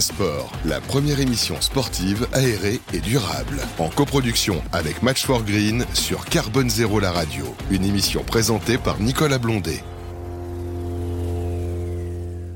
Sport, 0.00 0.52
la 0.64 0.80
première 0.80 1.20
émission 1.20 1.60
sportive 1.60 2.26
aérée 2.32 2.80
et 2.92 3.00
durable. 3.00 3.60
En 3.78 3.88
coproduction 3.88 4.62
avec 4.72 5.02
Match 5.02 5.24
for 5.24 5.44
Green 5.44 5.84
sur 5.94 6.24
Carbone 6.24 6.70
Zéro 6.70 7.00
la 7.00 7.12
radio. 7.12 7.44
Une 7.70 7.84
émission 7.84 8.22
présentée 8.22 8.78
par 8.78 9.00
Nicolas 9.00 9.38
Blondet. 9.38 9.82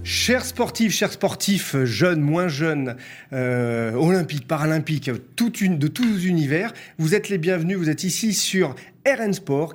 Chers 0.02 0.44
sportifs, 0.44 0.92
chers 0.92 1.12
sportifs, 1.12 1.76
jeunes, 1.84 2.20
moins 2.20 2.48
jeunes, 2.48 2.96
euh, 3.32 3.92
olympiques, 3.94 4.48
paralympiques, 4.48 5.08
de 5.08 5.88
tous 5.88 6.24
univers, 6.24 6.72
vous 6.98 7.14
êtes 7.14 7.28
les 7.28 7.38
bienvenus. 7.38 7.76
Vous 7.78 7.90
êtes 7.90 8.02
ici 8.02 8.34
sur 8.34 8.74
RN 9.12 9.32
Sport, 9.32 9.74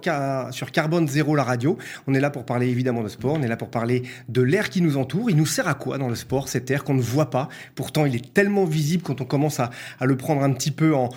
sur 0.52 0.71
Carbone 0.71 1.07
Zéro, 1.07 1.35
la 1.35 1.43
radio. 1.43 1.77
On 2.07 2.13
est 2.13 2.20
là 2.20 2.29
pour 2.29 2.45
parler 2.45 2.67
évidemment 2.67 3.04
de 3.04 3.09
sport, 3.09 3.34
on 3.34 3.41
est 3.41 3.47
là 3.47 3.57
pour 3.57 3.70
parler 3.70 4.04
de 4.29 4.41
l'air 4.41 4.70
qui 4.70 4.81
nous 4.81 4.98
entoure. 4.98 5.30
Il 5.30 5.35
nous 5.35 5.45
sert 5.45 5.67
à 5.67 5.73
quoi 5.73 5.98
dans 5.98 6.09
le 6.09 6.16
sport, 6.16 6.48
cet 6.48 6.71
air 6.71 6.84
qu'on 6.84 6.93
ne 6.93 7.02
voit 7.02 7.30
pas? 7.30 7.49
Pourtant, 7.76 8.05
il 8.05 8.16
est 8.16 8.34
tellement 8.34 8.66
visible 8.66 9.03
quand 9.03 9.21
on 9.21 9.26
commence 9.26 9.59
à, 9.59 9.70
le 10.02 10.17
prendre 10.17 10.43
un 10.43 10.52
petit 10.53 10.71
peu 10.71 10.93
en, 10.95 11.09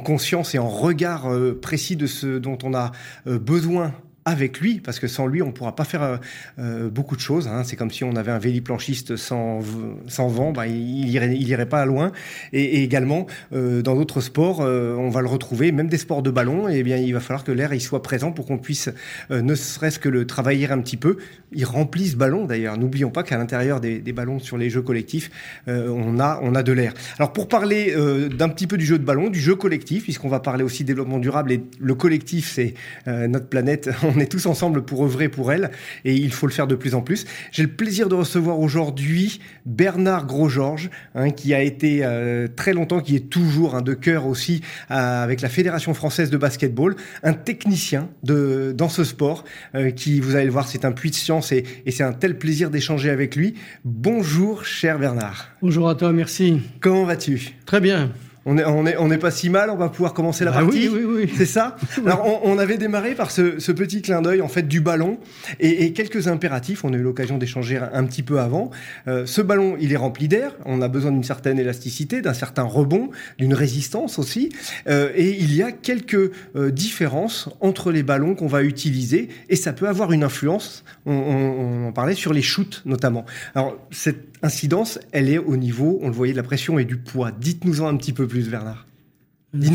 conscience 0.00 0.54
et 0.54 0.58
en 0.58 0.68
regard 0.68 1.32
euh, 1.32 1.58
précis 1.60 1.96
de 1.96 2.06
ce 2.06 2.38
dont 2.38 2.58
on 2.62 2.74
a 2.74 2.92
euh, 3.26 3.38
besoin 3.38 3.94
avec 4.24 4.60
lui, 4.60 4.80
parce 4.80 5.00
que 5.00 5.06
sans 5.06 5.26
lui, 5.26 5.42
on 5.42 5.48
ne 5.48 5.52
pourra 5.52 5.76
pas 5.76 5.84
faire 5.84 6.02
euh, 6.02 6.16
euh, 6.58 6.88
beaucoup 6.88 7.14
de 7.14 7.20
choses. 7.20 7.46
Hein. 7.46 7.62
C'est 7.64 7.76
comme 7.76 7.90
si 7.90 8.04
on 8.04 8.16
avait 8.16 8.32
un 8.32 8.38
véliplanchiste 8.38 9.16
sans, 9.16 9.60
sans 10.06 10.28
vent, 10.28 10.52
bah, 10.52 10.66
il 10.66 11.08
irait, 11.10 11.34
il 11.34 11.46
irait 11.46 11.68
pas 11.68 11.84
loin. 11.84 12.12
Et, 12.52 12.82
également, 12.82 13.26
euh, 13.52 13.82
dans 13.82 13.94
d'autres 13.94 14.20
sports, 14.20 14.60
on 14.60 15.10
va 15.10 15.20
le 15.20 15.28
retrouver, 15.28 15.72
même 15.72 15.88
des 15.88 15.98
sports 15.98 16.22
de 16.22 16.30
ballon, 16.30 16.68
et 16.68 16.78
eh 16.78 16.82
bien, 16.82 16.96
il 16.96 17.12
va 17.12 17.20
falloir 17.20 17.44
que 17.44 17.52
l'air 17.52 17.72
il 17.74 17.80
soit 17.80 18.02
présent 18.02 18.32
pour 18.32 18.46
qu'on 18.46 18.58
puisse, 18.58 18.88
ne 19.30 19.54
serait-ce 19.54 19.98
que 19.98 20.08
le 20.08 20.26
travailler 20.26 20.70
un 20.70 20.80
petit 20.80 20.96
peu. 20.96 21.18
Il 21.52 21.64
remplit 21.64 22.08
ce 22.08 22.16
ballon 22.16 22.46
d'ailleurs. 22.46 22.76
N'oublions 22.78 23.10
pas 23.10 23.22
qu'à 23.22 23.36
l'intérieur 23.36 23.80
des, 23.80 23.98
des, 23.98 24.12
ballons 24.12 24.38
sur 24.38 24.56
les 24.56 24.70
jeux 24.70 24.82
collectifs, 24.82 25.30
on, 25.66 26.18
a, 26.18 26.40
on 26.42 26.54
a 26.54 26.62
de 26.62 26.72
l'air. 26.72 26.94
Alors 27.18 27.32
pour 27.32 27.48
parler 27.48 27.94
d'un 28.30 28.48
petit 28.48 28.66
peu 28.66 28.76
du 28.76 28.84
jeu 28.84 28.98
de 28.98 29.04
ballon, 29.04 29.30
du 29.30 29.40
jeu 29.40 29.54
collectif, 29.54 30.04
puisqu'on 30.04 30.28
va 30.28 30.40
parler 30.40 30.64
aussi 30.64 30.84
développement 30.84 31.18
durable, 31.18 31.52
et 31.52 31.62
le 31.78 31.94
collectif, 31.94 32.50
c'est 32.52 32.74
notre 33.06 33.46
planète. 33.46 33.90
est 34.20 34.30
tous 34.30 34.46
ensemble 34.46 34.84
pour 34.84 35.04
œuvrer 35.04 35.28
pour 35.28 35.52
elle 35.52 35.70
et 36.04 36.14
il 36.14 36.32
faut 36.32 36.46
le 36.46 36.52
faire 36.52 36.66
de 36.66 36.74
plus 36.74 36.94
en 36.94 37.00
plus. 37.00 37.26
J'ai 37.52 37.62
le 37.62 37.68
plaisir 37.70 38.08
de 38.08 38.14
recevoir 38.14 38.58
aujourd'hui 38.60 39.40
Bernard 39.66 40.26
Gros-Georges, 40.26 40.90
hein, 41.14 41.30
qui 41.30 41.54
a 41.54 41.62
été 41.62 42.00
euh, 42.02 42.48
très 42.54 42.72
longtemps, 42.72 43.00
qui 43.00 43.16
est 43.16 43.28
toujours 43.30 43.74
un 43.74 43.82
de 43.82 43.94
cœur 43.94 44.26
aussi 44.26 44.62
euh, 44.90 45.22
avec 45.22 45.40
la 45.40 45.48
Fédération 45.48 45.94
française 45.94 46.30
de 46.30 46.36
basketball, 46.36 46.96
un 47.22 47.32
technicien 47.32 48.08
de, 48.22 48.74
dans 48.76 48.88
ce 48.88 49.04
sport 49.04 49.44
euh, 49.74 49.90
qui, 49.90 50.20
vous 50.20 50.36
allez 50.36 50.46
le 50.46 50.52
voir, 50.52 50.68
c'est 50.68 50.84
un 50.84 50.92
puits 50.92 51.10
de 51.10 51.16
science 51.16 51.52
et, 51.52 51.64
et 51.86 51.90
c'est 51.90 52.04
un 52.04 52.12
tel 52.12 52.38
plaisir 52.38 52.70
d'échanger 52.70 53.10
avec 53.10 53.36
lui. 53.36 53.54
Bonjour, 53.84 54.64
cher 54.64 54.98
Bernard. 54.98 55.48
Bonjour 55.62 55.88
à 55.88 55.94
toi, 55.94 56.12
merci. 56.12 56.60
Comment 56.80 57.04
vas-tu? 57.04 57.54
Très 57.66 57.80
bien 57.80 58.12
on 58.46 58.86
est, 58.86 58.96
on 58.98 59.10
est 59.10 59.18
pas 59.18 59.30
si 59.30 59.48
mal, 59.48 59.70
on 59.70 59.76
va 59.76 59.88
pouvoir 59.88 60.12
commencer 60.12 60.44
la 60.44 60.52
ah 60.54 60.60
partie. 60.60 60.88
Oui, 60.88 61.02
oui, 61.04 61.22
oui. 61.22 61.32
C'est 61.36 61.46
ça 61.46 61.76
Alors, 62.06 62.42
on, 62.44 62.58
avait 62.58 62.76
démarré 62.76 63.14
par 63.14 63.30
ce, 63.30 63.58
ce, 63.58 63.72
petit 63.72 64.02
clin 64.02 64.22
d'œil, 64.22 64.40
en 64.42 64.48
fait, 64.48 64.68
du 64.68 64.80
ballon 64.80 65.18
et, 65.60 65.84
et 65.84 65.92
quelques 65.92 66.28
impératifs. 66.28 66.84
On 66.84 66.92
a 66.92 66.96
eu 66.96 67.02
l'occasion 67.02 67.38
d'échanger 67.38 67.78
un, 67.78 68.04
petit 68.04 68.22
peu 68.22 68.40
avant. 68.40 68.70
Euh, 69.08 69.26
ce 69.26 69.40
ballon, 69.40 69.76
il 69.80 69.92
est 69.92 69.96
rempli 69.96 70.28
d'air. 70.28 70.54
On 70.64 70.82
a 70.82 70.88
besoin 70.88 71.10
d'une 71.10 71.24
certaine 71.24 71.58
élasticité, 71.58 72.20
d'un 72.20 72.34
certain 72.34 72.62
rebond, 72.62 73.10
d'une 73.38 73.54
résistance 73.54 74.18
aussi. 74.18 74.50
Euh, 74.88 75.10
et 75.14 75.30
il 75.30 75.54
y 75.54 75.62
a 75.62 75.72
quelques 75.72 76.30
euh, 76.56 76.70
différences 76.70 77.48
entre 77.60 77.92
les 77.92 78.02
ballons 78.02 78.34
qu'on 78.34 78.46
va 78.46 78.62
utiliser 78.62 79.28
et 79.48 79.56
ça 79.56 79.72
peut 79.72 79.88
avoir 79.88 80.12
une 80.12 80.22
influence. 80.22 80.84
On, 81.06 81.12
on, 81.12 81.84
on 81.84 81.88
en 81.88 81.92
parlait 81.92 82.14
sur 82.14 82.32
les 82.32 82.42
shoots, 82.42 82.82
notamment. 82.84 83.24
Alors, 83.54 83.76
cette 83.90 84.34
incidence, 84.44 85.00
elle 85.12 85.30
est 85.30 85.38
au 85.38 85.56
niveau, 85.56 85.98
on 86.02 86.08
le 86.08 86.12
voyait, 86.12 86.32
de 86.32 86.36
la 86.36 86.42
pression 86.42 86.78
et 86.78 86.84
du 86.84 86.98
poids. 86.98 87.32
Dites-nous-en 87.32 87.86
un 87.86 87.96
petit 87.96 88.12
peu 88.12 88.26
plus, 88.26 88.33
Bernard. 88.42 88.86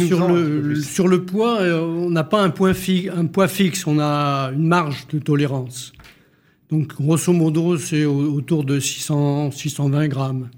Sur 0.07 0.27
le, 0.27 0.75
sur 0.75 1.07
le, 1.07 1.23
poids, 1.23 1.61
euh, 1.61 1.79
on 1.79 2.09
n'a 2.09 2.25
pas 2.25 2.41
un, 2.41 2.49
point 2.49 2.73
un 3.15 3.25
poids 3.27 3.47
fixe, 3.47 3.87
on 3.87 3.97
a 3.99 4.51
une 4.53 4.67
marge 4.67 5.07
de 5.07 5.19
tolérance. 5.19 5.93
Donc, 6.69 6.95
grosso 6.95 7.31
modo, 7.31 7.77
c'est 7.77 8.03
autour 8.05 8.65
de 8.65 8.79
600, 8.79 9.51
620 9.51 10.07
grammes. 10.07 10.49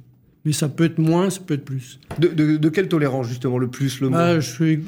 Mais 0.43 0.53
ça 0.53 0.69
peut 0.69 0.85
être 0.85 0.97
moins, 0.97 1.29
ça 1.29 1.39
peut 1.45 1.53
être 1.53 1.65
plus. 1.65 1.99
De, 2.17 2.69
quelle 2.69 2.87
tolérance, 2.87 3.27
justement, 3.27 3.59
le 3.59 3.67
plus, 3.67 4.01
le 4.01 4.09
moins? 4.09 4.19
Ah, 4.19 4.39
je, 4.39 4.79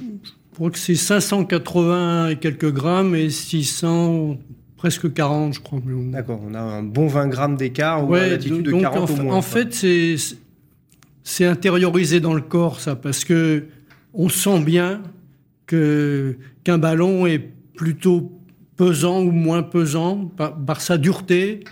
crois 0.53 0.71
que 0.71 0.79
c'est 0.79 0.95
580 0.95 2.29
et 2.29 2.35
quelques 2.37 2.71
grammes 2.71 3.15
et 3.15 3.29
600, 3.29 4.37
presque 4.75 5.13
40, 5.13 5.53
je 5.53 5.59
crois. 5.59 5.79
D'accord, 5.85 6.41
on 6.43 6.55
a 6.55 6.59
un 6.59 6.81
bon 6.81 7.07
20 7.07 7.27
grammes 7.27 7.55
d'écart 7.55 8.09
ou 8.09 8.15
une 8.15 8.31
latitude 8.31 8.63
de 8.63 8.71
40 8.71 9.11
en, 9.11 9.13
au 9.13 9.23
moins. 9.23 9.35
En 9.35 9.41
fait, 9.43 9.73
c'est 9.75 10.15
c'est 11.23 11.45
intériorisé 11.45 12.19
dans 12.19 12.33
le 12.33 12.41
corps, 12.41 12.79
ça, 12.79 12.95
parce 12.95 13.25
que 13.25 13.65
on 14.13 14.29
sent 14.29 14.61
bien 14.61 15.01
que 15.65 16.37
qu'un 16.63 16.77
ballon 16.77 17.25
est 17.25 17.39
plutôt 17.75 18.31
pesant 18.75 19.21
ou 19.21 19.31
moins 19.31 19.63
pesant 19.63 20.31
par, 20.65 20.81
sa 20.81 20.97
dureté, 20.97 21.63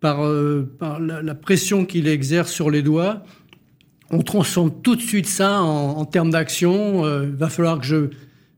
par, 0.00 0.24
euh, 0.24 0.72
la, 1.00 1.34
pression 1.34 1.84
qu'il 1.84 2.06
exerce 2.08 2.50
sur 2.50 2.70
les 2.70 2.82
doigts. 2.82 3.24
On 4.10 4.22
transforme 4.22 4.70
tout 4.82 4.96
de 4.96 5.00
suite 5.00 5.26
ça 5.26 5.62
en, 5.62 6.04
termes 6.04 6.30
d'action. 6.30 7.04
Il 7.04 7.08
euh, 7.08 7.30
va 7.36 7.48
falloir 7.48 7.80
que 7.80 7.86
je 7.86 8.10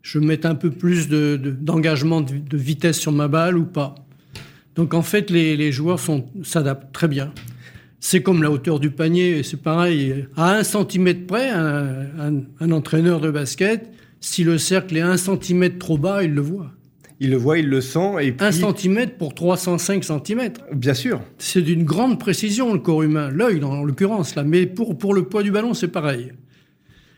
je 0.02 0.18
mette 0.18 0.44
un 0.44 0.54
peu 0.54 0.70
plus 0.70 1.08
d'engagement 1.08 2.20
de, 2.20 2.36
de, 2.36 2.56
vitesse 2.58 3.00
sur 3.00 3.10
ma 3.10 3.26
balle 3.26 3.56
ou 3.56 3.64
pas. 3.64 3.94
Donc 4.76 4.92
en 4.92 5.00
fait, 5.00 5.30
les, 5.30 5.56
les 5.56 5.72
joueurs 5.72 5.98
s'adaptent 6.42 6.92
très 6.92 7.08
bien. 7.08 7.32
C'est 8.06 8.20
comme 8.22 8.42
la 8.42 8.50
hauteur 8.50 8.80
du 8.80 8.90
panier, 8.90 9.42
c'est 9.42 9.62
pareil. 9.62 10.26
À 10.36 10.56
un 10.56 10.62
centimètre 10.62 11.26
près, 11.26 11.48
un, 11.48 12.42
un, 12.60 12.70
entraîneur 12.70 13.18
de 13.18 13.30
basket, 13.30 13.90
si 14.20 14.44
le 14.44 14.58
cercle 14.58 14.98
est 14.98 15.00
un 15.00 15.16
centimètre 15.16 15.78
trop 15.78 15.96
bas, 15.96 16.22
il 16.22 16.34
le 16.34 16.42
voit. 16.42 16.70
Il 17.18 17.30
le 17.30 17.38
voit, 17.38 17.58
il 17.58 17.66
le 17.66 17.80
sent. 17.80 18.16
Et 18.20 18.34
Un 18.40 18.52
centimètre 18.52 19.16
pour 19.16 19.32
305 19.32 20.04
centimètres. 20.04 20.60
Bien 20.74 20.92
sûr. 20.92 21.22
C'est 21.38 21.62
d'une 21.62 21.84
grande 21.84 22.20
précision, 22.20 22.74
le 22.74 22.78
corps 22.78 23.04
humain. 23.04 23.30
L'œil, 23.30 23.64
en 23.64 23.82
l'occurrence, 23.82 24.34
là. 24.34 24.44
Mais 24.44 24.66
pour, 24.66 24.98
pour 24.98 25.14
le 25.14 25.24
poids 25.24 25.42
du 25.42 25.50
ballon, 25.50 25.72
c'est 25.72 25.88
pareil. 25.88 26.32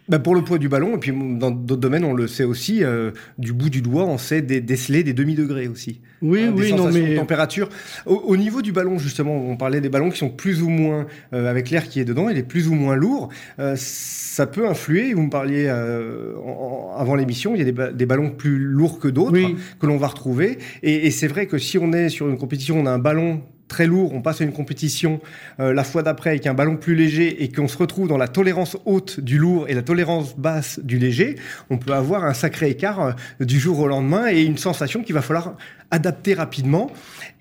Bah 0.08 0.20
pour 0.20 0.36
le 0.36 0.42
poids 0.42 0.58
du 0.58 0.68
ballon, 0.68 0.94
et 0.94 0.98
puis 0.98 1.12
dans 1.12 1.50
d'autres 1.50 1.80
domaines, 1.80 2.04
on 2.04 2.14
le 2.14 2.28
sait 2.28 2.44
aussi, 2.44 2.84
euh, 2.84 3.10
du 3.38 3.52
bout 3.52 3.70
du 3.70 3.82
doigt, 3.82 4.04
on 4.04 4.18
sait 4.18 4.40
déceler 4.40 5.02
des 5.02 5.14
demi-degrés 5.14 5.66
aussi. 5.66 6.00
Oui, 6.22 6.44
euh, 6.44 6.52
oui, 6.54 6.72
non, 6.72 6.90
mais. 6.92 7.10
De 7.10 7.16
température. 7.16 7.68
Au, 8.06 8.36
niveau 8.36 8.62
du 8.62 8.70
ballon, 8.70 8.98
justement, 8.98 9.34
on 9.34 9.56
parlait 9.56 9.80
des 9.80 9.88
ballons 9.88 10.10
qui 10.10 10.18
sont 10.18 10.30
plus 10.30 10.62
ou 10.62 10.68
moins, 10.68 11.06
euh, 11.32 11.50
avec 11.50 11.70
l'air 11.70 11.88
qui 11.88 11.98
est 11.98 12.04
dedans, 12.04 12.28
il 12.28 12.38
est 12.38 12.44
plus 12.44 12.68
ou 12.68 12.74
moins 12.74 12.94
lourd. 12.94 13.30
ça 13.74 14.46
peut 14.46 14.68
influer, 14.68 15.12
vous 15.12 15.22
me 15.22 15.30
parliez 15.30 15.68
avant 15.68 17.14
l'émission, 17.16 17.54
il 17.54 17.66
y 17.66 17.68
a 17.68 17.92
des, 17.92 18.06
ballons 18.06 18.30
plus 18.30 18.58
lourds 18.58 19.00
que 19.00 19.08
d'autres 19.08 19.36
que 19.80 19.86
l'on 19.86 19.96
va 19.96 20.06
retrouver. 20.06 20.58
Et, 20.82 21.06
et 21.06 21.10
c'est 21.10 21.26
vrai 21.26 21.46
que 21.46 21.58
si 21.58 21.78
on 21.78 21.92
est 21.92 22.10
sur 22.10 22.28
une 22.28 22.38
compétition, 22.38 22.78
on 22.78 22.86
a 22.86 22.90
un 22.90 22.98
ballon 22.98 23.42
très 23.68 23.86
lourd, 23.86 24.12
on 24.14 24.22
passe 24.22 24.40
à 24.40 24.44
une 24.44 24.52
compétition 24.52 25.20
euh, 25.60 25.72
la 25.72 25.84
fois 25.84 26.02
d'après 26.02 26.30
avec 26.30 26.46
un 26.46 26.54
ballon 26.54 26.76
plus 26.76 26.94
léger 26.94 27.42
et 27.42 27.50
qu'on 27.50 27.68
se 27.68 27.76
retrouve 27.76 28.08
dans 28.08 28.16
la 28.16 28.28
tolérance 28.28 28.76
haute 28.84 29.20
du 29.20 29.38
lourd 29.38 29.68
et 29.68 29.74
la 29.74 29.82
tolérance 29.82 30.36
basse 30.36 30.80
du 30.82 30.98
léger, 30.98 31.36
on 31.70 31.78
peut 31.78 31.92
avoir 31.92 32.24
un 32.24 32.34
sacré 32.34 32.70
écart 32.70 33.00
euh, 33.00 33.12
du 33.44 33.58
jour 33.58 33.78
au 33.80 33.88
lendemain 33.88 34.28
et 34.28 34.42
une 34.42 34.58
sensation 34.58 35.02
qu'il 35.02 35.14
va 35.14 35.22
falloir 35.22 35.56
adapter 35.90 36.34
rapidement. 36.34 36.90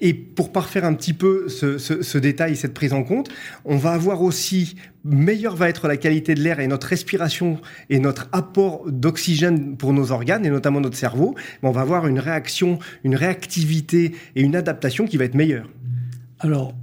Et 0.02 0.14
pour 0.14 0.52
parfaire 0.52 0.86
un 0.86 0.94
petit 0.94 1.14
peu 1.14 1.48
ce, 1.50 1.78
ce, 1.78 2.18
détail, 2.18 2.56
cette 2.56 2.74
prise 2.74 2.94
en 2.94 3.04
compte, 3.04 3.30
on 3.64 3.78
va 3.78 3.92
avoir 3.92 4.22
aussi, 4.22 4.76
meilleure 5.04 5.56
va 5.56 5.70
être 5.70 5.88
la 5.88 5.98
qualité 5.98 6.36
de 6.36 6.42
l'air 6.42 6.60
et 6.60 6.68
notre 6.68 6.88
respiration 6.88 7.60
et 7.90 8.00
notre 8.00 8.28
apport 8.32 8.84
d'oxygène 8.88 9.78
pour 9.78 9.94
nos 9.94 10.12
organes 10.12 10.46
et 10.46 10.50
notamment 10.50 10.82
notre 10.82 10.98
cerveau, 10.98 11.36
on 11.64 11.72
va 11.72 11.82
avoir 11.82 12.08
une 12.08 12.20
réaction, 12.20 12.80
une 13.04 13.16
réactivité 13.16 14.14
et 14.36 14.42
une 14.42 14.56
adaptation 14.56 15.08
qui 15.08 15.18
va 15.18 15.26
être 15.26 15.36
meilleure. 15.36 15.68
Alors, 16.46 16.76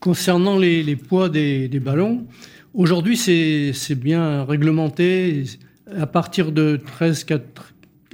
concernant 0.00 0.56
les, 0.56 0.96
poids 0.96 1.28
des, 1.28 1.68
ballons, 1.78 2.26
aujourd'hui 2.72 3.18
c'est 3.18 3.94
bien 3.94 4.44
réglementé. 4.44 5.44
À 5.94 6.06
partir 6.06 6.52
de 6.52 6.80
13, 6.82 7.26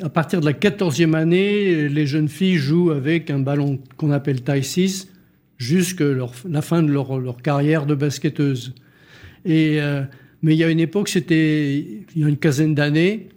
à 0.03 0.09
partir 0.09 0.41
de 0.41 0.47
la 0.47 0.53
14e 0.53 1.15
année, 1.15 1.89
les 1.89 2.07
jeunes 2.07 2.27
filles 2.27 2.57
jouent 2.57 2.91
avec 2.91 3.31
un 3.31 3.39
ballon 3.39 3.79
qu'on 3.99 4.11
appelle 4.11 4.43
taille 4.43 4.65
6 4.65 5.07
jusqu'à 5.59 6.07
la 6.49 6.61
fin 6.61 6.83
de 6.83 6.91
leur, 6.91 7.37
carrière 7.41 7.87
de 7.87 7.95
basketteuse. 7.95 8.75
Et, 9.45 9.81
euh, 9.81 10.03
mais 10.43 10.57
il 10.57 10.59
y 10.59 10.65
a 10.65 10.71
une 10.71 10.81
époque, 10.81 11.09
c'était 11.09 11.79
il 12.17 12.21
y 12.21 12.25
a 12.25 12.29
une 12.29 12.37
quinzaine 12.37 12.75
d'années, 12.75 13.29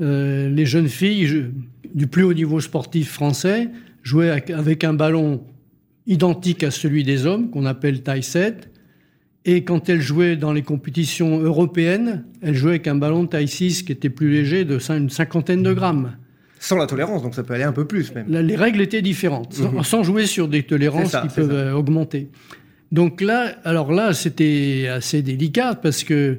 euh, 0.00 0.48
les 0.48 0.64
jeunes 0.64 0.88
filles 0.88 1.46
du 1.92 2.06
plus 2.06 2.22
haut 2.22 2.34
niveau 2.34 2.60
sportif 2.60 3.10
français 3.10 3.68
jouaient 4.04 4.30
avec 4.30 4.84
un 4.84 4.94
ballon 4.94 5.42
identique 6.06 6.62
à 6.62 6.70
celui 6.70 7.04
des 7.04 7.26
hommes, 7.26 7.50
qu'on 7.50 7.64
appelle 7.64 8.02
taille 8.02 8.22
7. 8.22 8.70
Et 9.46 9.64
quand 9.64 9.88
elle 9.88 10.00
jouait 10.00 10.36
dans 10.36 10.52
les 10.52 10.62
compétitions 10.62 11.38
européennes, 11.38 12.24
elle 12.42 12.54
jouait 12.54 12.72
avec 12.72 12.88
un 12.88 12.94
ballon 12.94 13.24
de 13.24 13.28
taille 13.28 13.48
6 13.48 13.82
qui 13.82 13.92
était 13.92 14.10
plus 14.10 14.30
léger 14.30 14.64
de 14.64 14.78
une 14.92 15.10
cinquantaine 15.10 15.62
de 15.62 15.72
grammes. 15.72 16.16
Sans 16.58 16.76
la 16.76 16.86
tolérance, 16.86 17.22
donc 17.22 17.34
ça 17.34 17.42
peut 17.42 17.52
aller 17.52 17.64
un 17.64 17.72
peu 17.72 17.84
plus 17.84 18.14
même. 18.14 18.26
les 18.26 18.56
règles 18.56 18.80
étaient 18.80 19.02
différentes, 19.02 19.52
sans, 19.82 19.98
mhm. 19.98 20.04
jouer 20.04 20.26
sur 20.26 20.48
des 20.48 20.62
tolérances 20.62 21.14
qui 21.14 21.28
peuvent 21.28 21.52
euh, 21.52 21.74
augmenter. 21.74 22.30
Donc 22.90 23.20
là, 23.20 23.56
alors 23.64 23.92
là, 23.92 24.14
c'était 24.14 24.88
assez 24.90 25.20
délicat 25.20 25.74
parce 25.74 26.04
que 26.04 26.38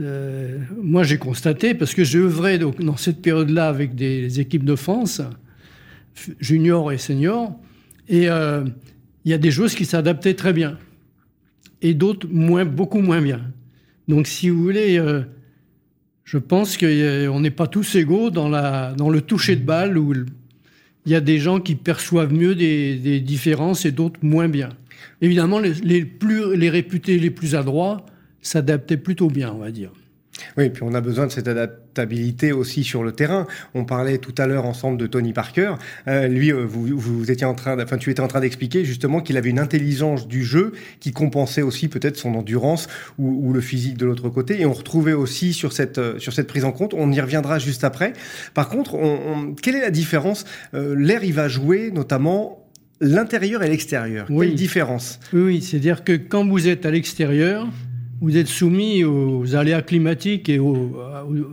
euh, 0.00 0.58
moi, 0.82 1.04
j'ai 1.04 1.18
constaté, 1.18 1.74
parce 1.74 1.94
que 1.94 2.02
j'ai 2.02 2.18
œuvré 2.18 2.58
donc, 2.58 2.80
dans 2.80 2.96
cette 2.96 3.20
période-là 3.20 3.68
avec 3.68 3.94
des 3.94 4.40
équipes 4.40 4.64
de 4.64 4.74
France, 4.74 5.20
junior 6.40 6.92
et 6.92 6.98
senior, 6.98 7.52
et 8.08 8.28
euh, 8.28 8.64
il 9.24 9.30
y 9.30 9.34
a 9.34 9.38
des 9.38 9.50
joueuses 9.50 9.74
qui 9.74 9.84
s'adaptaient 9.84 10.34
très 10.34 10.52
bien, 10.52 10.78
et 11.80 11.94
d'autres 11.94 12.28
moins, 12.30 12.64
beaucoup 12.64 13.00
moins 13.00 13.20
bien. 13.20 13.40
Donc, 14.08 14.26
si 14.26 14.48
vous 14.48 14.62
voulez, 14.62 14.98
euh, 14.98 15.22
je 16.24 16.38
pense 16.38 16.76
qu'on 16.76 17.40
n'est 17.40 17.50
pas 17.50 17.66
tous 17.66 17.94
égaux 17.94 18.30
dans, 18.30 18.48
le 18.48 19.20
toucher 19.20 19.56
de 19.56 19.64
balle 19.64 19.98
où 19.98 20.12
il 21.06 21.12
y 21.12 21.14
a 21.14 21.20
des 21.20 21.38
gens 21.38 21.60
qui 21.60 21.74
perçoivent 21.74 22.32
mieux 22.32 22.54
des, 22.54 22.96
des 22.96 23.20
différences 23.20 23.84
et 23.84 23.92
d'autres 23.92 24.20
moins 24.22 24.48
bien. 24.48 24.70
Évidemment, 25.20 25.58
les, 25.58 25.74
les, 25.74 26.04
plus, 26.04 26.56
les 26.56 26.70
réputés 26.70 27.18
les 27.18 27.30
plus 27.30 27.54
adroits 27.54 28.06
s'adaptaient 28.40 28.96
plutôt 28.96 29.28
bien, 29.28 29.52
on 29.52 29.58
va 29.58 29.70
dire. 29.70 29.92
Oui, 30.56 30.70
puis 30.70 30.82
on 30.82 30.94
a 30.94 31.00
besoin 31.00 31.26
de 31.26 31.32
cette 31.32 31.48
adaptabilité 31.48 32.52
aussi 32.52 32.84
sur 32.84 33.02
le 33.02 33.12
terrain. 33.12 33.46
On 33.74 33.84
parlait 33.84 34.18
tout 34.18 34.34
à 34.38 34.46
l'heure 34.46 34.66
ensemble 34.66 34.98
de 34.98 35.06
Tony 35.06 35.32
Parker. 35.32 35.74
Euh, 36.08 36.28
lui, 36.28 36.52
euh, 36.52 36.64
vous, 36.64 36.86
vous, 36.98 37.30
étiez 37.30 37.46
en 37.46 37.54
train, 37.54 37.82
enfin, 37.82 37.96
tu 37.96 38.10
étais 38.10 38.20
en 38.20 38.28
train 38.28 38.40
d'expliquer 38.40 38.84
justement 38.84 39.20
qu'il 39.20 39.36
avait 39.36 39.50
une 39.50 39.58
intelligence 39.58 40.28
du 40.28 40.44
jeu 40.44 40.72
qui 41.00 41.12
compensait 41.12 41.62
aussi 41.62 41.88
peut-être 41.88 42.16
son 42.16 42.34
endurance 42.34 42.88
ou, 43.18 43.48
ou, 43.48 43.52
le 43.52 43.60
physique 43.60 43.96
de 43.96 44.06
l'autre 44.06 44.28
côté. 44.28 44.60
Et 44.60 44.66
on 44.66 44.72
retrouvait 44.72 45.12
aussi 45.12 45.52
sur 45.52 45.72
cette 45.72 45.98
euh, 45.98 46.18
sur 46.18 46.32
cette 46.32 46.46
prise 46.46 46.64
en 46.64 46.72
compte. 46.72 46.94
On 46.94 47.10
y 47.10 47.20
reviendra 47.20 47.58
juste 47.58 47.84
après. 47.84 48.12
Par 48.54 48.68
contre, 48.68 48.94
on, 48.94 49.18
on, 49.26 49.54
quelle 49.54 49.76
est 49.76 49.80
la 49.80 49.90
différence 49.90 50.44
euh, 50.74 50.94
L'air, 50.96 51.24
il 51.24 51.32
va 51.32 51.48
jouer 51.48 51.90
notamment 51.90 52.66
l'intérieur 53.00 53.62
et 53.62 53.68
l'extérieur? 53.68 54.26
Oui. 54.30 54.48
Quelle 54.48 54.56
différence? 54.56 55.18
Oui, 55.32 55.40
oui 55.40 55.62
c'est-à-dire 55.62 56.04
que 56.04 56.12
quand 56.12 56.46
vous 56.46 56.68
êtes 56.68 56.86
à 56.86 56.90
l'extérieur 56.90 57.68
vous 58.22 58.36
êtes 58.36 58.46
soumis 58.46 59.02
aux 59.02 59.56
aléas 59.56 59.82
climatiques 59.82 60.48
et 60.48 60.60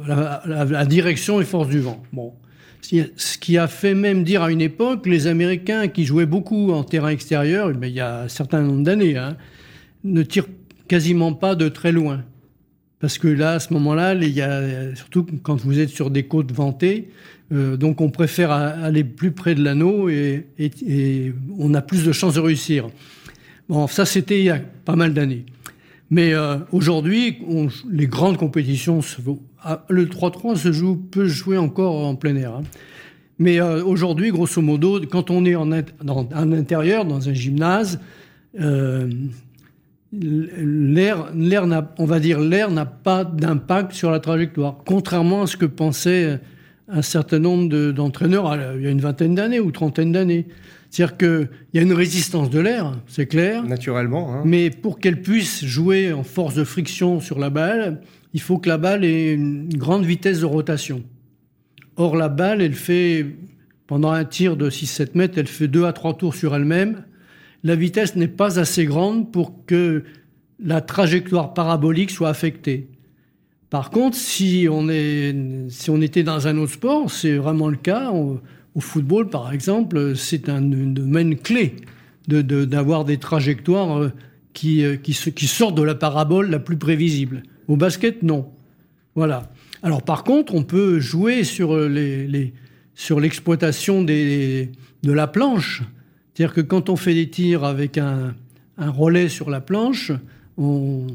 à, 0.08 0.44
la, 0.46 0.86
direction 0.86 1.42
et 1.42 1.44
force 1.44 1.68
du 1.68 1.80
vent. 1.80 2.02
Bon. 2.14 2.34
Ce 2.82 3.38
qui 3.40 3.58
a 3.58 3.68
fait 3.68 3.96
même 3.96 4.24
dire 4.24 4.44
à 4.44 4.52
une 4.52 4.62
époque, 4.62 5.08
les 5.08 5.26
Américains 5.26 5.88
qui 5.88 6.06
jouaient 6.06 6.28
beaucoup 6.28 6.72
en 6.72 6.84
terrain 6.84 7.10
extérieur, 7.10 7.72
mais 7.78 7.90
il 7.90 7.96
y 7.96 8.00
a 8.00 8.22
un 8.22 8.28
certain 8.28 8.62
nombre 8.62 8.84
d'années, 8.84 9.18
hein, 9.18 9.36
ne 10.04 10.22
tirent 10.22 10.48
quasiment 10.88 11.34
pas 11.34 11.56
de 11.56 11.70
très 11.70 11.92
loin. 11.92 12.24
Parce 13.00 13.18
que 13.18 13.28
là, 13.28 13.54
à 13.54 13.60
ce 13.60 13.74
moment-là, 13.74 14.16
surtout 14.96 15.26
quand 15.42 15.60
vous 15.60 15.80
êtes 15.80 15.90
sur 15.90 16.12
des 16.12 16.24
côtes 16.24 16.52
ventées, 16.52 17.10
euh, 17.52 17.78
donc 17.78 18.00
on 18.00 18.12
préfère 18.12 18.52
aller 18.52 19.04
plus 19.04 19.32
près 19.32 19.56
de 19.56 19.64
l'anneau 19.64 20.08
et 20.08 20.46
on 21.58 21.74
a 21.74 21.82
plus 21.82 22.06
de 22.06 22.12
chances 22.12 22.36
de 22.36 22.42
réussir. 22.42 22.90
Bon, 23.70 23.88
ça 23.88 24.06
c'était 24.06 24.40
il 24.40 24.46
y 24.46 24.50
a 24.50 24.60
pas 24.86 24.96
mal 24.96 25.14
d'années. 25.14 25.46
Mais 26.12 26.34
euh, 26.34 26.58
aujourd'hui, 26.72 27.40
les 27.90 28.08
grandes 28.08 28.38
compétitions, 28.38 29.02
se, 29.02 29.22
ah, 29.64 29.86
le 29.90 30.08
3-3 30.08 30.56
se 30.56 30.72
joue, 30.72 30.96
peut 30.96 31.28
jouer 31.28 31.58
encore 31.58 32.06
en 32.06 32.16
plein 32.16 32.36
air. 32.36 32.56
Hein. 32.56 32.64
Mais 33.38 33.62
euh, 33.62 33.84
aujourd'hui, 33.84 34.32
grosso 34.32 34.62
modo, 34.62 35.00
quand 35.10 35.30
on 35.30 35.46
est 35.46 35.56
en, 35.56 35.72
intérieur, 35.72 37.06
dans 37.06 37.30
un 37.30 37.34
gymnase, 37.34 38.00
euh, 38.60 39.10
l'air 40.12 41.32
on 42.00 42.06
va 42.06 42.20
dire, 42.20 42.40
l'air 42.40 42.72
n'a 42.72 42.86
pas 42.86 43.24
d'impact 43.24 43.94
sur 43.94 44.10
la 44.10 44.20
trajectoire, 44.20 44.78
contrairement 44.86 45.44
à 45.44 45.48
ce 45.48 45.56
que 45.56 45.68
pensaient 45.68 46.40
un 46.88 47.04
certain 47.04 47.38
nombre 47.38 47.92
d'entraîneurs 47.92 48.58
il 48.76 48.82
y 48.82 48.88
a 48.88 48.90
une 48.90 49.02
vingtaine 49.02 49.36
d'années 49.36 49.60
ou 49.60 49.70
trentaine 49.70 50.12
d'années. 50.12 50.48
C'est-à-dire 50.90 51.18
qu'il 51.18 51.50
y 51.74 51.80
a 51.80 51.82
une 51.82 51.94
résistance 51.94 52.50
de 52.50 52.60
l'air, 52.60 52.94
c'est 53.08 53.28
clair. 53.28 53.64
Naturellement. 53.64 54.34
Hein. 54.34 54.42
Mais 54.46 54.72
pour 54.72 55.00
qu'elle 55.00 55.22
puisse 55.22 55.64
jouer 55.64 56.12
en 56.12 56.24
force 56.24 56.56
de 56.56 56.64
friction 56.64 57.20
sur 57.20 57.38
la 57.38 57.52
balle, 57.52 58.02
il 58.34 58.42
faut 58.42 58.58
que 58.58 58.70
la 58.70 58.78
balle 58.78 59.06
ait 59.06 59.34
une 59.34 59.70
grande 59.70 60.06
vitesse 60.06 60.40
de 60.40 60.46
rotation. 60.46 61.04
Or, 61.96 62.16
la 62.16 62.30
balle, 62.30 62.62
elle 62.62 62.74
fait, 62.74 63.26
pendant 63.86 64.12
un 64.12 64.26
tir 64.26 64.58
de 64.58 64.70
6-7 64.70 65.10
mètres, 65.16 65.38
elle 65.38 65.48
fait 65.48 65.68
2 65.68 65.86
à 65.86 65.94
3 65.94 66.18
tours 66.18 66.34
sur 66.34 66.56
elle-même. 66.56 67.04
La 67.64 67.76
vitesse 67.76 68.16
n'est 68.16 68.28
pas 68.28 68.60
assez 68.60 68.86
grande 68.86 69.32
pour 69.32 69.66
que 69.66 70.04
la 70.60 70.82
trajectoire 70.82 71.54
parabolique 71.54 72.10
soit 72.10 72.30
affectée. 72.30 72.88
Par 73.70 73.92
contre, 73.92 74.18
si 74.18 74.68
on, 74.72 74.90
est, 74.90 75.36
si 75.70 75.92
on 75.92 76.02
était 76.02 76.24
dans 76.24 76.48
un 76.48 76.58
autre 76.58 76.74
sport, 76.74 77.12
c'est 77.12 77.36
vraiment 77.36 77.68
le 77.68 77.78
cas. 77.78 78.10
On, 78.12 78.40
au 78.80 78.82
football, 78.82 79.30
par 79.30 79.52
exemple, 79.52 80.16
c'est 80.16 80.48
un, 80.48 80.62
domaine 80.62 81.36
clé 81.36 81.76
d'avoir 82.28 83.04
de, 83.04 83.12
des 83.12 83.18
trajectoires 83.18 83.98
euh, 84.00 84.14
qui, 84.54 84.86
euh, 84.86 84.96
qui, 84.96 85.12
qui, 85.12 85.48
sortent 85.48 85.76
de 85.76 85.84
la 85.84 85.96
parabole 85.96 86.50
la 86.50 86.60
plus 86.60 86.78
prévisible. 86.78 87.44
Au 87.68 87.76
basket, 87.76 88.24
non. 88.24 88.50
Voilà. 89.16 89.52
Alors 89.84 90.02
par 90.02 90.24
contre, 90.24 90.56
on 90.56 90.64
peut 90.64 91.02
jouer 91.02 91.44
sur 91.44 91.78
les, 91.78 92.26
les 92.26 92.54
sur 92.96 93.20
l'exploitation 93.20 94.02
des 94.02 94.72
de 95.04 95.12
la 95.12 95.28
planche. 95.28 95.84
C'est-à-dire 96.34 96.54
que 96.54 96.62
quand 96.62 96.90
on 96.90 96.96
fait 96.96 97.14
des 97.14 97.30
tirs 97.30 97.66
avec 97.66 97.98
un, 97.98 98.34
un 98.78 98.90
relais 98.92 99.28
sur 99.28 99.50
la 99.50 99.60
planche, 99.60 100.14
on, 100.58 101.08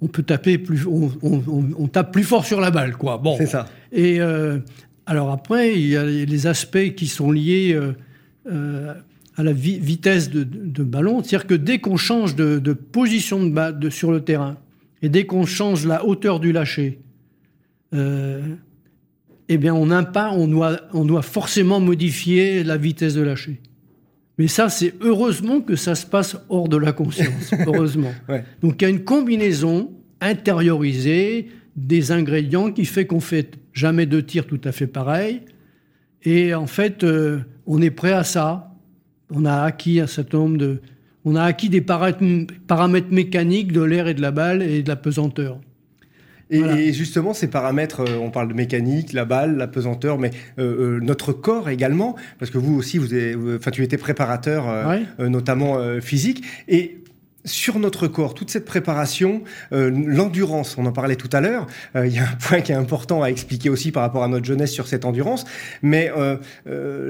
on 0.00 0.06
peut 0.06 0.22
taper 0.22 0.56
plus, 0.58 0.86
on, 0.86 1.10
on, 1.22 1.42
on, 1.76 1.88
tape 1.88 2.12
plus 2.12 2.22
fort 2.22 2.44
sur 2.44 2.60
la 2.60 2.70
balle, 2.70 2.96
quoi. 2.96 3.18
Bon. 3.18 3.36
C'est 3.38 3.46
ça. 3.46 3.66
Et 3.90 4.20
euh, 4.20 4.58
alors 5.12 5.30
après, 5.30 5.78
il 5.78 5.88
y 5.88 5.96
a 5.98 6.04
les 6.04 6.46
aspects 6.46 6.94
qui 6.96 7.06
sont 7.06 7.30
liés 7.30 7.74
euh, 7.74 7.92
euh, 8.50 8.94
à 9.36 9.42
la 9.42 9.52
vi 9.52 9.78
vitesse 9.78 10.30
de, 10.30 10.42
de, 10.42 10.58
de 10.64 10.82
ballon. 10.82 11.22
C'est-à-dire 11.22 11.46
que 11.46 11.54
dès 11.54 11.80
qu'on 11.80 11.98
change 11.98 12.34
de, 12.34 12.58
de 12.58 12.72
position 12.72 13.44
de, 13.44 13.90
sur 13.90 14.10
le 14.10 14.22
terrain 14.22 14.56
et 15.02 15.10
dès 15.10 15.26
qu'on 15.26 15.44
change 15.44 15.84
la 15.84 16.06
hauteur 16.06 16.40
du 16.40 16.50
lâcher, 16.50 17.00
euh, 17.92 18.40
eh 19.50 19.58
bien, 19.58 19.74
on, 19.74 19.86
pas, 20.04 20.32
on, 20.32 20.48
doit, 20.48 20.80
on 20.94 21.04
doit 21.04 21.20
forcément 21.20 21.78
modifier 21.78 22.64
la 22.64 22.78
vitesse 22.78 23.12
de 23.12 23.20
lâcher. 23.20 23.60
Mais 24.38 24.48
ça, 24.48 24.70
c'est 24.70 24.94
heureusement 25.02 25.60
que 25.60 25.76
ça 25.76 25.94
se 25.94 26.06
passe 26.06 26.38
hors 26.48 26.70
de 26.70 26.78
la 26.78 26.92
conscience. 26.92 27.52
heureusement. 27.66 28.14
ouais. 28.30 28.44
Donc 28.62 28.80
il 28.80 28.84
y 28.84 28.86
a 28.86 28.88
une 28.88 29.04
combinaison 29.04 29.92
intériorisée 30.22 31.50
des 31.76 32.12
ingrédients 32.12 32.72
qui 32.72 32.86
fait 32.86 33.04
qu'on 33.04 33.20
fait 33.20 33.58
jamais 33.72 34.06
deux 34.06 34.22
tirs 34.22 34.46
tout 34.46 34.60
à 34.64 34.72
fait 34.72 34.86
pareils. 34.86 35.42
Et 36.24 36.54
en 36.54 36.66
fait, 36.66 37.04
euh, 37.04 37.40
on 37.66 37.80
est 37.82 37.90
prêt 37.90 38.12
à 38.12 38.24
ça. 38.24 38.74
On 39.30 39.44
a 39.44 39.62
acquis 39.62 40.00
un 40.00 40.06
certain 40.06 40.38
nombre 40.38 40.58
de, 40.58 40.80
on 41.24 41.36
a 41.36 41.42
acquis 41.42 41.68
des 41.68 41.80
paramètres 41.80 43.10
mécaniques 43.10 43.72
de 43.72 43.82
l'air 43.82 44.08
et 44.08 44.14
de 44.14 44.20
la 44.20 44.30
balle 44.30 44.62
et 44.62 44.82
de 44.82 44.88
la 44.88 44.96
pesanteur. 44.96 45.58
Et, 46.50 46.58
voilà. 46.58 46.78
et, 46.78 46.92
justement, 46.92 47.32
ces 47.32 47.48
paramètres, 47.48 48.00
euh, 48.00 48.18
on 48.20 48.30
parle 48.30 48.48
de 48.48 48.54
mécanique, 48.54 49.14
la 49.14 49.24
balle, 49.24 49.56
la 49.56 49.68
pesanteur, 49.68 50.18
mais 50.18 50.30
euh, 50.58 51.00
notre 51.00 51.32
corps 51.32 51.70
également, 51.70 52.14
parce 52.38 52.50
que 52.50 52.58
vous 52.58 52.76
aussi, 52.76 52.98
vous, 52.98 53.14
avez, 53.14 53.34
enfin, 53.56 53.70
tu 53.70 53.82
étais 53.82 53.96
préparateur, 53.96 54.66
ouais. 54.86 55.30
Notamment 55.30 55.78
physique, 56.02 56.44
et 56.68 57.01
sur 57.44 57.78
notre 57.78 58.06
corps, 58.06 58.34
toute 58.34 58.50
cette 58.50 58.64
préparation, 58.64 59.42
euh, 59.72 59.90
l'endurance, 59.90 60.76
on 60.78 60.86
en 60.86 60.92
parlait 60.92 61.16
tout 61.16 61.30
à 61.32 61.40
l'heure, 61.40 61.66
euh, 61.96 62.06
il 62.06 62.14
y 62.14 62.18
a 62.18 62.22
un 62.22 62.36
point 62.36 62.60
qui 62.60 62.72
est 62.72 62.76
important 62.76 63.22
à 63.22 63.28
expliquer 63.28 63.68
aussi 63.68 63.90
par 63.90 64.02
rapport 64.02 64.22
à 64.22 64.28
notre 64.28 64.44
jeunesse 64.44 64.70
sur 64.70 64.86
cette 64.86 65.04
endurance, 65.04 65.44
mais 65.82 66.12
euh, 66.16 66.36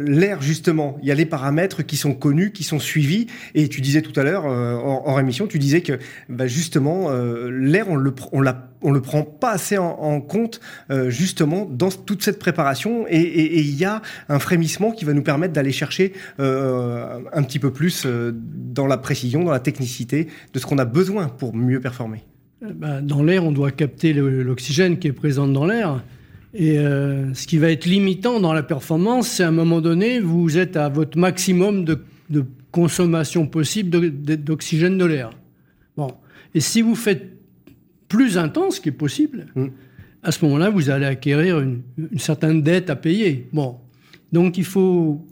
l'air 0.07 0.41
justement, 0.41 0.99
il 1.03 1.09
y 1.09 1.12
a 1.12 1.15
les 1.15 1.27
paramètres 1.27 1.83
qui 1.83 1.97
sont 1.97 2.15
connus, 2.15 2.53
qui 2.53 2.65
sont 2.65 2.79
suivis, 2.79 3.27
et 3.55 3.69
tu 3.69 3.81
disais 3.81 4.03
tout 4.03 4.19
à 4.19 4.25
l'heure, 4.25 4.45
en, 4.45 5.15
rémission, 5.15 5.47
tu 5.47 5.59
disais 5.59 5.83
que 5.83 5.99
bah, 6.29 6.47
justement, 6.47 7.11
l'air, 7.51 7.89
on 7.89 7.97
le, 7.97 8.12
le 8.83 9.01
prend 9.01 9.23
pas 9.23 9.51
assez 9.51 9.79
en, 9.79 10.21
compte 10.21 10.61
justement 11.09 11.67
dans 11.71 11.91
toute 11.91 12.23
cette 12.23 12.39
préparation 12.39 13.07
et 13.09 13.61
il 13.61 13.75
y 13.75 13.85
a 13.85 14.03
un 14.29 14.39
frémissement 14.39 14.93
qui 14.93 15.05
va 15.05 15.12
nous 15.12 15.23
permettre 15.23 15.53
d'aller 15.53 15.73
chercher 15.73 16.12
un 16.39 17.43
petit 17.43 17.59
peu 17.59 17.73
plus 17.73 18.07
dans 18.07 18.87
la 18.87 18.97
précision, 18.97 19.45
dans 19.45 19.53
la 19.53 19.61
technicité 19.61 20.22
de 20.52 20.59
ce 20.59 20.67
qu'on 20.67 20.79
a 20.79 20.85
besoin 20.85 21.29
pour 21.29 21.55
mieux 21.55 21.81
performer. 21.81 22.25
Dans 23.02 23.23
l'air, 23.23 23.45
on 23.45 23.52
doit 23.52 23.73
capter 23.73 24.12
l'oxygène 24.12 24.99
qui 24.99 25.09
est 25.09 25.12
présent 25.12 25.49
dans 25.49 25.67
l'air. 25.67 26.02
Et 26.55 26.79
euh, 26.79 27.33
ce 27.35 27.47
qui 27.47 27.59
va 27.59 27.71
être 27.71 27.87
limitant 27.87 28.38
dans 28.38 28.52
la 28.52 28.62
performance, 28.62 29.29
c'est 29.29 29.43
à 29.43 29.49
un 29.49 29.52
moment 29.52 29.81
donné, 29.81 30.21
vous 30.21 30.59
êtes 30.59 30.76
à 30.76 30.88
votre 30.88 31.19
maximum 31.19 31.85
de, 31.85 31.99
de 32.31 32.45
consommation 32.71 33.47
possible 33.47 33.91
d'oxygène 33.91 34.99
de, 34.99 35.05
de 35.05 35.05
l'air. 35.07 35.31
Bon. 35.97 36.12
Et 36.55 36.61
si 36.61 36.83
vous 36.83 36.95
faites 36.95 37.31
plus 38.09 38.37
intense 38.37 38.81
qui 38.81 38.91
est 38.91 38.93
possible, 38.93 39.47
mmh. 39.55 39.67
à 40.23 40.33
ce 40.33 40.45
moment-là, 40.45 40.69
vous 40.69 40.91
allez 40.91 41.07
acquérir 41.07 41.59
une, 41.61 41.81
une, 41.97 42.19
certaine 42.19 42.62
dette 42.62 42.91
à 42.91 42.97
payer. 42.97 43.49
Bon, 43.55 43.79
donc 44.33 44.59
il 44.59 44.64
faut 44.64 45.25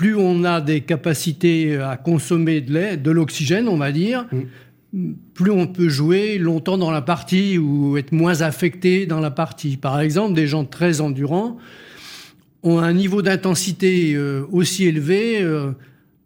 plus 0.00 0.16
on 0.16 0.44
a 0.44 0.62
des 0.62 0.80
capacités 0.80 1.76
à 1.76 1.98
consommer 1.98 2.62
de 2.62 3.10
l'oxygène, 3.10 3.68
on 3.68 3.76
va 3.76 3.92
dire, 3.92 4.26
mmh. 4.32 5.12
plus 5.34 5.50
on 5.50 5.66
peut 5.66 5.90
jouer 5.90 6.38
longtemps 6.38 6.78
dans 6.78 6.90
la 6.90 7.02
partie 7.02 7.58
ou 7.58 7.98
être 7.98 8.12
moins 8.12 8.40
affecté 8.40 9.04
dans 9.04 9.20
la 9.20 9.30
partie. 9.30 9.76
Par 9.76 10.00
exemple, 10.00 10.32
des 10.32 10.46
gens 10.46 10.64
très 10.64 11.02
endurants 11.02 11.58
ont 12.62 12.78
un 12.78 12.94
niveau 12.94 13.20
d'intensité 13.20 14.14
euh, 14.14 14.46
aussi 14.50 14.86
élevé 14.86 15.42
euh, 15.42 15.72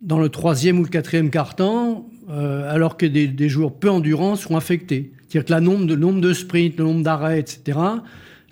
dans 0.02 0.21
le 0.21 0.28
troisième 0.28 0.78
ou 0.78 0.85
le 0.85 0.88
quatrième 0.88 1.31
quart-temps 1.31 2.09
alors 2.28 2.97
que 2.97 3.07
des, 3.07 3.49
joueurs 3.49 3.73
peu 3.73 3.90
endurants 3.90 4.37
seront 4.37 4.57
affectés. 4.57 5.11
C'est-à-dire 5.23 5.47
que 5.47 5.52
la 5.52 5.61
nombre 5.61 5.87
de, 5.87 5.97
nombre 5.97 6.21
de 6.21 6.33
sprints, 6.33 6.78
le 6.78 6.85
nombre 6.85 7.02
d'arrêts, 7.02 7.40
etc., 7.40 7.76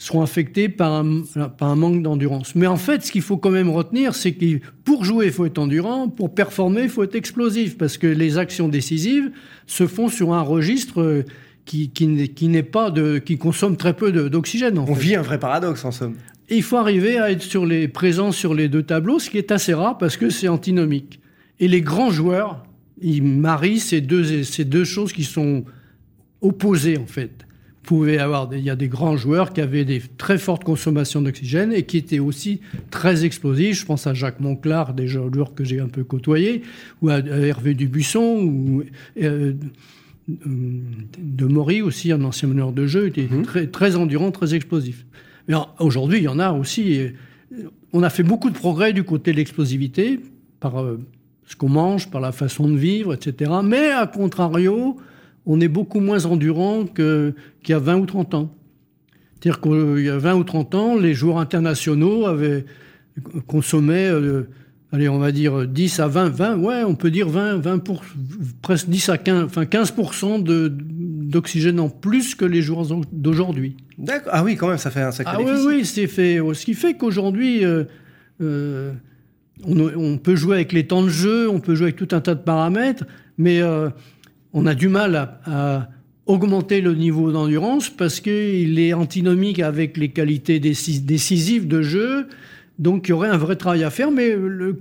seront 0.02 0.22
affectés 0.22 0.68
par 0.68 0.92
un, 0.92 1.22
par 1.56 1.68
un 1.68 1.76
manque 1.76 2.02
d'endurance. 2.02 2.56
Mais 2.56 2.66
en 2.66 2.76
fait, 2.76 3.04
ce 3.04 3.12
qu'il 3.12 3.22
faut 3.22 3.36
quand 3.36 3.52
même 3.52 3.70
retenir, 3.70 4.16
c'est 4.16 4.32
que 4.32 4.58
pour 4.82 5.04
jouer, 5.04 5.26
il 5.26 5.32
faut 5.32 5.46
être 5.46 5.58
endurant, 5.58 6.08
pour 6.08 6.34
performer, 6.34 6.82
il 6.82 6.88
faut 6.88 7.04
être 7.04 7.14
explosif, 7.14 7.78
parce 7.78 7.98
que 7.98 8.08
les 8.08 8.36
actions 8.36 8.68
décisives 8.68 9.30
se 9.66 9.86
font 9.86 10.08
sur 10.08 10.34
un 10.34 10.42
registre 10.42 11.24
qui, 11.64 11.90
qui 11.90 12.48
n'est 12.48 12.62
pas 12.64 12.90
de, 12.90 13.18
qui 13.18 13.38
consomme 13.38 13.76
très 13.76 13.94
peu 13.94 14.10
d'oxygène. 14.28 14.76
On 14.76 14.92
vit 14.92 15.14
un 15.14 15.22
vrai 15.22 15.38
paradoxe 15.38 15.84
en 15.84 15.92
somme. 15.92 16.16
Et 16.48 16.56
il 16.56 16.64
faut 16.64 16.78
arriver 16.78 17.18
à 17.18 17.30
être 17.30 17.42
sur 17.42 17.64
les, 17.64 17.86
présents 17.86 18.32
sur 18.32 18.54
les 18.54 18.68
deux 18.68 18.82
tableaux, 18.82 19.20
ce 19.20 19.30
qui 19.30 19.38
est 19.38 19.52
assez 19.52 19.72
rare 19.72 19.98
parce 19.98 20.16
que 20.16 20.30
c'est 20.30 20.48
antinomique. 20.48 21.20
Et 21.60 21.68
les 21.68 21.80
grands 21.80 22.10
joueurs, 22.10 22.66
ils 23.00 23.22
marient 23.22 23.78
ces 23.78 24.00
deux, 24.00 24.42
ces 24.42 24.64
deux 24.64 24.84
choses 24.84 25.12
qui 25.12 25.22
sont 25.22 25.64
opposées 26.40 26.98
en 26.98 27.06
fait. 27.06 27.46
Pouvez 27.82 28.18
avoir, 28.18 28.48
il 28.52 28.60
y 28.60 28.70
a 28.70 28.76
des 28.76 28.86
grands 28.88 29.16
joueurs 29.16 29.52
qui 29.52 29.60
avaient 29.60 29.84
des 29.84 30.00
très 30.16 30.38
fortes 30.38 30.62
consommations 30.62 31.20
d'oxygène 31.20 31.72
et 31.72 31.82
qui 31.82 31.96
étaient 31.96 32.20
aussi 32.20 32.60
très 32.90 33.24
explosifs. 33.24 33.80
Je 33.80 33.86
pense 33.86 34.06
à 34.06 34.14
Jacques 34.14 34.38
Monclar, 34.38 34.94
des 34.94 35.08
joueurs 35.08 35.54
que 35.54 35.64
j'ai 35.64 35.80
un 35.80 35.88
peu 35.88 36.04
côtoyés, 36.04 36.62
ou 37.00 37.08
à 37.08 37.18
Hervé 37.18 37.74
Dubuisson, 37.74 38.40
ou 38.40 38.84
euh, 39.20 39.54
de 40.28 41.46
Maury 41.46 41.82
aussi, 41.82 42.12
un 42.12 42.22
ancien 42.22 42.48
meneur 42.48 42.72
de 42.72 42.86
jeu, 42.86 43.08
était 43.08 43.26
mhm. 43.28 43.42
très, 43.42 43.66
très 43.66 43.96
endurant, 43.96 44.30
très 44.30 44.54
explosif. 44.54 45.04
Mais 45.48 45.56
aujourd'hui, 45.80 46.18
il 46.18 46.24
y 46.24 46.28
en 46.28 46.38
a 46.38 46.52
aussi. 46.52 47.00
On 47.92 48.02
a 48.02 48.10
fait 48.10 48.22
beaucoup 48.22 48.50
de 48.50 48.54
progrès 48.54 48.92
du 48.92 49.02
côté 49.02 49.32
de 49.32 49.36
l'explosivité, 49.36 50.20
par 50.60 50.80
euh, 50.80 51.00
ce 51.46 51.56
qu'on 51.56 51.68
mange, 51.68 52.10
par 52.10 52.20
la 52.20 52.32
façon 52.32 52.68
de 52.68 52.76
vivre, 52.76 53.12
etc. 53.12 53.50
Mais 53.64 53.90
à 53.90 54.06
contrario, 54.06 54.96
on 55.46 55.60
est 55.60 55.68
beaucoup 55.68 56.00
moins 56.00 56.24
endurant 56.26 56.84
qu'il 56.84 57.34
y 57.68 57.72
a 57.72 57.78
20 57.78 57.96
ou 57.96 58.06
30 58.06 58.34
ans. 58.34 58.54
C'est-à-dire 59.34 59.60
qu'il 59.60 60.04
y 60.04 60.08
a 60.08 60.18
20 60.18 60.34
ou 60.34 60.44
30 60.44 60.74
ans, 60.74 60.96
les 60.96 61.14
joueurs 61.14 61.38
internationaux 61.38 62.26
avaient 62.26 62.64
consommé 63.46 64.06
euh, 64.06 64.48
allez, 64.92 65.08
on 65.08 65.18
va 65.18 65.32
dire 65.32 65.66
10 65.66 66.00
à 66.00 66.08
20, 66.08 66.28
20, 66.28 66.56
ouais, 66.58 66.84
on 66.84 66.94
peut 66.94 67.10
dire 67.10 67.28
20, 67.28 67.56
20 67.56 67.78
pour, 67.78 68.04
presque 68.60 68.88
10 68.88 69.08
à 69.08 69.18
15, 69.18 69.44
enfin 69.44 69.64
15% 69.64 70.42
de, 70.42 70.68
d'oxygène 70.70 71.80
en 71.80 71.88
plus 71.88 72.34
que 72.34 72.44
les 72.44 72.62
jours 72.62 72.86
d'aujourd'hui. 73.10 73.76
D'accord. 73.98 74.32
Ah 74.34 74.44
oui, 74.44 74.56
quand 74.56 74.68
même, 74.68 74.78
ça 74.78 74.90
fait 74.90 75.00
un 75.00 75.10
sacré 75.10 75.36
ah 75.38 75.42
oui, 75.42 75.52
oui, 75.66 75.84
c'est 75.84 76.06
fait. 76.06 76.38
Ce 76.52 76.64
qui 76.64 76.74
fait 76.74 76.94
qu'aujourd'hui, 76.94 77.64
euh, 77.64 77.84
euh, 78.40 78.92
on, 79.64 80.18
peut 80.18 80.36
jouer 80.36 80.56
avec 80.56 80.72
les 80.72 80.86
temps 80.86 81.02
de 81.02 81.08
jeu, 81.08 81.48
on 81.48 81.60
peut 81.60 81.74
jouer 81.74 81.86
avec 81.86 81.96
tout 81.96 82.08
un 82.12 82.20
tas 82.20 82.34
de 82.34 82.42
paramètres, 82.42 83.04
mais 83.38 83.62
euh, 83.62 83.88
on 84.52 84.66
a 84.66 84.74
du 84.74 84.88
mal 84.88 85.16
à, 85.16 85.40
à 85.46 85.88
augmenter 86.26 86.80
le 86.80 86.94
niveau 86.94 87.32
d'endurance 87.32 87.90
parce 87.90 88.20
qu'il 88.20 88.78
est 88.78 88.92
antinomique 88.92 89.60
avec 89.60 89.96
les 89.96 90.10
qualités 90.10 90.60
décisives 90.60 91.66
de 91.66 91.82
jeu 91.82 92.26
donc 92.78 93.06
il 93.06 93.10
y 93.10 93.12
aurait 93.12 93.28
un 93.28 93.36
vrai 93.36 93.56
travail 93.56 93.84
à 93.84 93.90
faire, 93.90 94.10
mais 94.10 94.34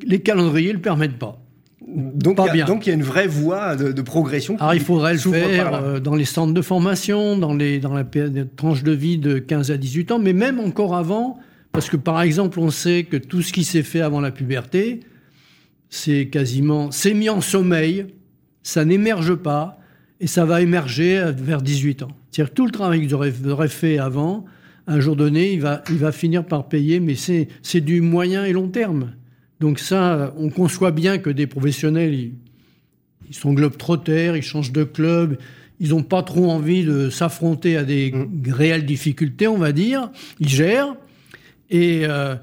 les 0.05 0.19
calendriers 0.19 0.69
ne 0.69 0.73
le 0.73 0.81
permettent 0.81 1.19
pas. 1.19 1.39
Donc, 1.87 2.39
il 2.53 2.57
y 2.57 2.61
a, 2.61 2.65
donc 2.65 2.85
il 2.85 2.89
y 2.89 2.91
a 2.91 2.95
une 2.95 3.03
vraie 3.03 3.27
voie 3.27 3.75
de, 3.75 4.01
progression. 4.01 4.55
Alors 4.59 4.73
il 4.73 4.79
faudrait 4.79 5.13
le 5.13 5.19
faire 5.19 5.73
euh, 5.73 5.99
dans 5.99 6.15
les 6.15 6.25
centres 6.25 6.53
de 6.53 6.61
formation, 6.61 7.37
dans, 7.37 7.53
les, 7.53 7.79
dans 7.79 7.93
la 7.93 8.05
tranche 8.55 8.83
de 8.83 8.91
vie 8.91 9.17
de 9.17 9.39
15 9.39 9.71
à 9.71 9.77
18 9.77 10.11
ans, 10.11 10.19
mais 10.19 10.33
même 10.33 10.59
encore 10.59 10.95
avant, 10.95 11.37
parce 11.71 11.89
que 11.89 11.97
par 11.97 12.21
exemple 12.21 12.59
on 12.59 12.69
sait 12.69 13.03
que 13.03 13.17
tout 13.17 13.41
ce 13.41 13.51
qui 13.51 13.63
s'est 13.63 13.83
fait 13.83 14.01
avant 14.01 14.21
la 14.21 14.31
puberté, 14.31 15.01
c'est 15.89 16.27
quasiment, 16.27 16.91
c'est 16.91 17.13
mis 17.13 17.29
en 17.29 17.41
sommeil, 17.41 18.05
ça 18.63 18.85
n'émerge 18.85 19.35
pas, 19.35 19.79
et 20.19 20.27
ça 20.27 20.45
va 20.45 20.61
émerger 20.61 21.31
vers 21.35 21.61
18 21.61 22.03
ans. 22.03 22.11
C'est-à-dire 22.29 22.53
tout 22.53 22.65
le 22.65 22.71
travail 22.71 23.01
que 23.01 23.09
j'aurais 23.09 23.67
fait 23.67 23.97
avant, 23.97 24.45
un 24.87 24.99
jour 24.99 25.15
donné, 25.15 25.53
il 25.53 25.61
va, 25.61 25.83
il 25.89 25.97
va 25.97 26.11
finir 26.11 26.45
par 26.45 26.67
payer, 26.67 26.99
mais 26.99 27.15
c'est 27.15 27.81
du 27.81 28.01
moyen 28.01 28.45
et 28.45 28.53
long 28.53 28.67
terme. 28.67 29.13
Donc 29.59 29.79
ça, 29.79 30.33
on 30.37 30.49
conçoit 30.49 30.91
bien 30.91 31.17
que 31.17 31.29
des 31.29 31.47
professionnels, 31.47 32.13
ils, 32.13 32.33
ils 33.29 33.35
sont 33.35 33.53
globetrotters, 33.53 34.35
ils 34.35 34.43
changent 34.43 34.71
de 34.71 34.83
club, 34.83 35.37
ils 35.79 35.89
n'ont 35.89 36.03
pas 36.03 36.23
trop 36.23 36.49
envie 36.51 36.83
de 36.83 37.09
s'affronter 37.09 37.77
à 37.77 37.83
des 37.83 38.11
mmh. 38.11 38.51
réelles 38.51 38.85
difficultés, 38.85 39.47
on 39.47 39.57
va 39.57 39.71
dire. 39.71 40.11
Ils 40.39 40.49
gèrent. 40.49 40.95
Et, 41.69 42.01
euh, 42.03 42.35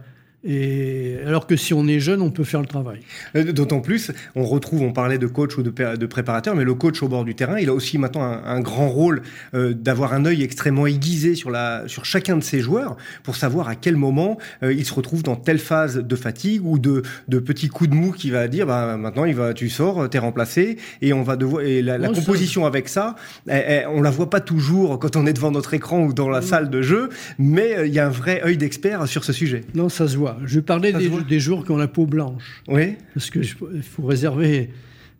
et 0.48 1.18
alors 1.26 1.46
que 1.46 1.56
si 1.56 1.74
on 1.74 1.86
est 1.86 2.00
jeune, 2.00 2.22
on 2.22 2.30
peut 2.30 2.42
faire 2.42 2.60
le 2.60 2.66
travail. 2.66 3.00
Euh, 3.36 3.52
d'autant 3.52 3.80
plus, 3.80 4.10
on 4.34 4.44
retrouve, 4.44 4.80
on 4.80 4.92
parlait 4.92 5.18
de 5.18 5.26
coach 5.26 5.58
ou 5.58 5.62
de, 5.62 5.70
de 5.70 6.06
préparateur, 6.06 6.56
mais 6.56 6.64
le 6.64 6.74
coach 6.74 7.02
au 7.02 7.08
bord 7.08 7.26
du 7.26 7.34
terrain, 7.34 7.58
il 7.58 7.68
a 7.68 7.74
aussi 7.74 7.98
maintenant 7.98 8.22
un, 8.22 8.60
grand 8.60 8.88
rôle 8.88 9.22
euh, 9.54 9.74
d'avoir 9.74 10.14
un 10.14 10.24
œil 10.24 10.42
extrêmement 10.42 10.86
aiguisé 10.86 11.34
sur, 11.34 11.50
la, 11.50 11.84
sur 11.86 12.06
chacun 12.06 12.36
de 12.38 12.42
ses 12.42 12.60
joueurs 12.60 12.96
pour 13.22 13.36
savoir 13.36 13.68
à 13.68 13.74
quel 13.74 13.96
moment 13.96 14.38
euh, 14.62 14.72
il 14.72 14.86
se 14.86 14.94
retrouve 14.94 15.22
dans 15.22 15.36
telle 15.36 15.58
phase 15.58 15.98
de 15.98 16.16
fatigue 16.16 16.64
ou 16.64 16.78
de, 16.78 17.02
de 17.28 17.38
petits 17.38 17.68
coups 17.68 17.90
de 17.90 17.94
mou 17.94 18.12
qui 18.12 18.30
va 18.30 18.48
dire 18.48 18.66
bah, 18.66 18.96
maintenant 18.96 19.26
il 19.26 19.34
va, 19.34 19.52
tu 19.52 19.68
sors, 19.68 20.08
t'es 20.08 20.18
remplacé 20.18 20.78
et 21.02 21.12
on 21.12 21.22
va 21.22 21.36
devoir 21.36 21.62
et 21.62 21.82
la, 21.82 21.98
composition 22.08 22.64
avec 22.64 22.88
ça, 22.88 23.16
on 23.46 24.00
la 24.00 24.10
voit 24.10 24.30
pas 24.30 24.40
toujours 24.40 24.98
quand 24.98 25.14
on 25.16 25.26
est 25.26 25.34
devant 25.34 25.50
notre 25.50 25.74
écran 25.74 26.04
ou 26.04 26.14
dans 26.14 26.30
la 26.30 26.40
salle 26.40 26.70
de 26.70 26.80
jeu, 26.80 27.10
mais 27.38 27.86
il 27.86 27.92
y 27.92 27.98
a 27.98 28.06
un 28.06 28.10
vrai 28.10 28.42
œil 28.44 28.56
d'expert 28.56 29.06
sur 29.06 29.24
ce 29.24 29.32
sujet. 29.34 29.64
Non, 29.74 29.88
ça 29.88 30.08
se 30.08 30.16
voit. 30.16 30.37
Je 30.44 30.60
parlais 30.60 30.92
des, 30.92 31.10
des, 31.28 31.40
joueurs 31.40 31.64
qui 31.64 31.70
ont 31.70 31.76
la 31.76 31.88
peau 31.88 32.06
blanche. 32.06 32.62
Oui. 32.68 32.96
Parce 33.14 33.30
qu'il 33.30 33.44
faut 33.44 34.06
réserver 34.06 34.70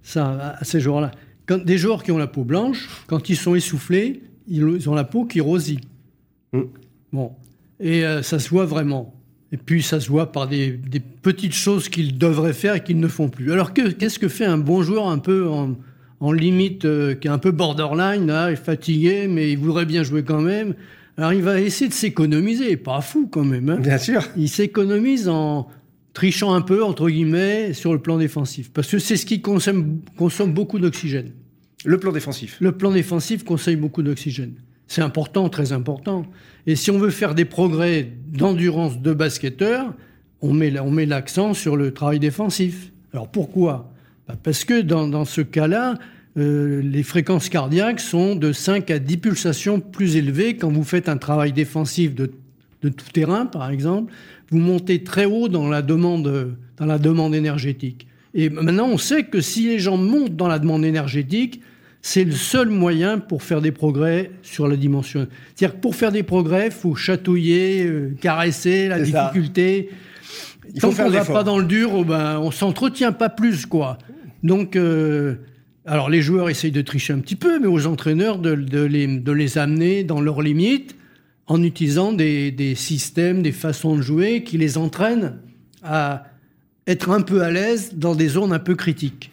ça 0.02 0.56
à, 0.58 0.64
ces 0.64 0.80
joueurs-là. 0.80 1.10
Quand, 1.46 1.64
des 1.64 1.78
joueurs 1.78 2.02
qui 2.02 2.12
ont 2.12 2.18
la 2.18 2.26
peau 2.26 2.44
blanche, 2.44 2.88
quand 3.06 3.28
ils 3.28 3.36
sont 3.36 3.54
essoufflés, 3.54 4.22
ils, 4.48 4.88
ont 4.88 4.94
la 4.94 5.04
peau 5.04 5.24
qui 5.24 5.40
rosit. 5.40 5.80
Mm. 6.52 6.60
Bon. 7.12 7.32
Et 7.80 8.04
euh, 8.04 8.22
ça 8.22 8.38
se 8.38 8.48
voit 8.48 8.66
vraiment. 8.66 9.14
Et 9.52 9.56
puis 9.56 9.82
ça 9.82 10.00
se 10.00 10.08
voit 10.08 10.30
par 10.30 10.46
des, 10.46 10.72
des 10.72 11.00
petites 11.00 11.54
choses 11.54 11.88
qu'ils 11.88 12.18
devraient 12.18 12.52
faire 12.52 12.74
et 12.74 12.82
qu'ils 12.82 13.00
ne 13.00 13.08
font 13.08 13.28
plus. 13.28 13.52
Alors 13.52 13.72
qu'est-ce 13.72 14.18
que 14.18 14.28
fait 14.28 14.44
un 14.44 14.58
bon 14.58 14.82
joueur 14.82 15.08
un 15.08 15.18
peu 15.18 15.48
en, 15.48 15.74
en 16.20 16.32
limite, 16.32 16.84
euh, 16.84 17.14
qui 17.14 17.28
est 17.28 17.30
un 17.30 17.38
peu 17.38 17.50
borderline, 17.50 18.26
là, 18.26 18.50
est 18.50 18.56
fatigué, 18.56 19.26
mais 19.28 19.50
il 19.52 19.58
voudrait 19.58 19.86
bien 19.86 20.02
jouer 20.02 20.22
quand 20.22 20.42
même? 20.42 20.74
Alors 21.18 21.32
il 21.32 21.42
va 21.42 21.60
essayer 21.60 21.88
de 21.88 21.94
s'économiser, 21.94 22.76
pas 22.76 23.00
fou 23.00 23.28
quand 23.30 23.44
même. 23.44 23.68
Hein. 23.68 23.80
Bien 23.80 23.98
sûr. 23.98 24.22
Il 24.36 24.48
s'économise 24.48 25.28
en 25.28 25.66
trichant 26.14 26.54
un 26.54 26.60
peu, 26.60 26.84
entre 26.84 27.10
guillemets, 27.10 27.72
sur 27.72 27.92
le 27.92 27.98
plan 27.98 28.18
défensif. 28.18 28.70
Parce 28.72 28.88
que 28.88 29.00
c'est 29.00 29.16
ce 29.16 29.26
qui 29.26 29.42
consomme, 29.42 29.98
consomme 30.16 30.54
beaucoup 30.54 30.78
d'oxygène. 30.78 31.32
Le 31.84 31.98
plan 31.98 32.12
défensif. 32.12 32.56
Le 32.60 32.70
plan 32.70 32.92
défensif 32.92 33.44
consomme 33.44 33.76
beaucoup 33.76 34.02
d'oxygène. 34.02 34.54
C'est 34.86 35.02
important, 35.02 35.48
très 35.48 35.72
important. 35.72 36.24
Et 36.68 36.76
si 36.76 36.92
on 36.92 36.98
veut 36.98 37.10
faire 37.10 37.34
des 37.34 37.44
progrès 37.44 38.12
d'endurance 38.28 39.00
de 39.00 39.12
basketteur, 39.12 39.92
on 40.40 40.52
met, 40.52 40.78
on 40.78 40.92
met 40.92 41.04
l'accent 41.04 41.52
sur 41.52 41.76
le 41.76 41.92
travail 41.92 42.20
défensif. 42.20 42.92
Alors 43.12 43.28
pourquoi? 43.28 43.92
Bah, 44.28 44.36
Parce 44.40 44.64
que 44.64 44.82
dans, 44.82 45.08
dans 45.08 45.24
ce 45.24 45.40
cas-là, 45.40 45.98
euh, 46.38 46.80
les 46.82 47.02
fréquences 47.02 47.48
cardiaques 47.48 48.00
sont 48.00 48.36
de 48.36 48.52
5 48.52 48.90
à 48.90 48.98
10 48.98 49.16
pulsations 49.18 49.80
plus 49.80 50.16
élevées 50.16 50.56
quand 50.56 50.70
vous 50.70 50.84
faites 50.84 51.08
un 51.08 51.16
travail 51.16 51.52
défensif 51.52 52.14
de, 52.14 52.30
tout 52.80 53.10
terrain, 53.12 53.46
par 53.46 53.70
exemple. 53.70 54.12
Vous 54.50 54.58
montez 54.58 55.02
très 55.02 55.24
haut 55.24 55.48
dans 55.48 55.68
la 55.68 55.82
demande, 55.82 56.56
dans 56.76 56.86
la 56.86 56.98
demande 56.98 57.34
énergétique. 57.34 58.06
Et 58.34 58.50
maintenant, 58.50 58.88
on 58.88 58.98
sait 58.98 59.24
que 59.24 59.40
si 59.40 59.66
les 59.66 59.78
gens 59.78 59.96
montent 59.96 60.36
dans 60.36 60.48
la 60.48 60.58
demande 60.58 60.84
énergétique, 60.84 61.60
c'est 62.02 62.24
le 62.24 62.32
seul 62.32 62.68
moyen 62.68 63.18
pour 63.18 63.42
faire 63.42 63.60
des 63.60 63.72
progrès 63.72 64.30
sur 64.42 64.68
la 64.68 64.76
dimension. 64.76 65.26
C'est-à-dire 65.54 65.76
que 65.76 65.80
pour 65.80 65.96
faire 65.96 66.12
des 66.12 66.22
progrès, 66.22 66.66
il 66.66 66.72
faut 66.72 66.94
chatouiller, 66.94 67.84
euh, 67.84 68.14
caresser 68.20 68.88
la 68.88 69.00
difficulté. 69.00 69.90
Il 70.74 70.80
Tant 70.80 70.92
qu'on 70.92 71.10
ne 71.10 71.10
va 71.10 71.24
pas 71.24 71.42
dans 71.42 71.58
le 71.58 71.64
dur, 71.64 71.90
oh 71.94 72.04
ben, 72.04 72.38
on 72.38 72.50
s'entretient 72.50 73.12
pas 73.12 73.28
plus, 73.28 73.66
quoi. 73.66 73.98
Donc, 74.42 74.76
euh, 74.76 75.36
alors 75.88 76.10
les 76.10 76.20
joueurs 76.20 76.50
essayent 76.50 76.70
de 76.70 76.82
tricher 76.82 77.14
un 77.14 77.18
petit 77.18 77.34
peu, 77.34 77.58
mais 77.58 77.66
aux 77.66 77.86
entraîneurs 77.86 78.38
de, 78.38 78.52
les, 78.52 79.58
amener 79.58 80.04
dans 80.04 80.20
leurs 80.20 80.42
limites 80.42 80.94
en 81.46 81.62
utilisant 81.62 82.12
des, 82.12 82.74
systèmes, 82.76 83.42
des 83.42 83.52
façons 83.52 83.96
de 83.96 84.02
jouer 84.02 84.44
qui 84.44 84.58
les 84.58 84.76
entraînent 84.76 85.38
à 85.82 86.26
être 86.86 87.10
un 87.10 87.22
peu 87.22 87.42
à 87.42 87.50
l'aise 87.50 87.94
dans 87.94 88.14
des 88.14 88.28
zones 88.28 88.52
un 88.52 88.58
peu 88.58 88.74
critiques. 88.74 89.30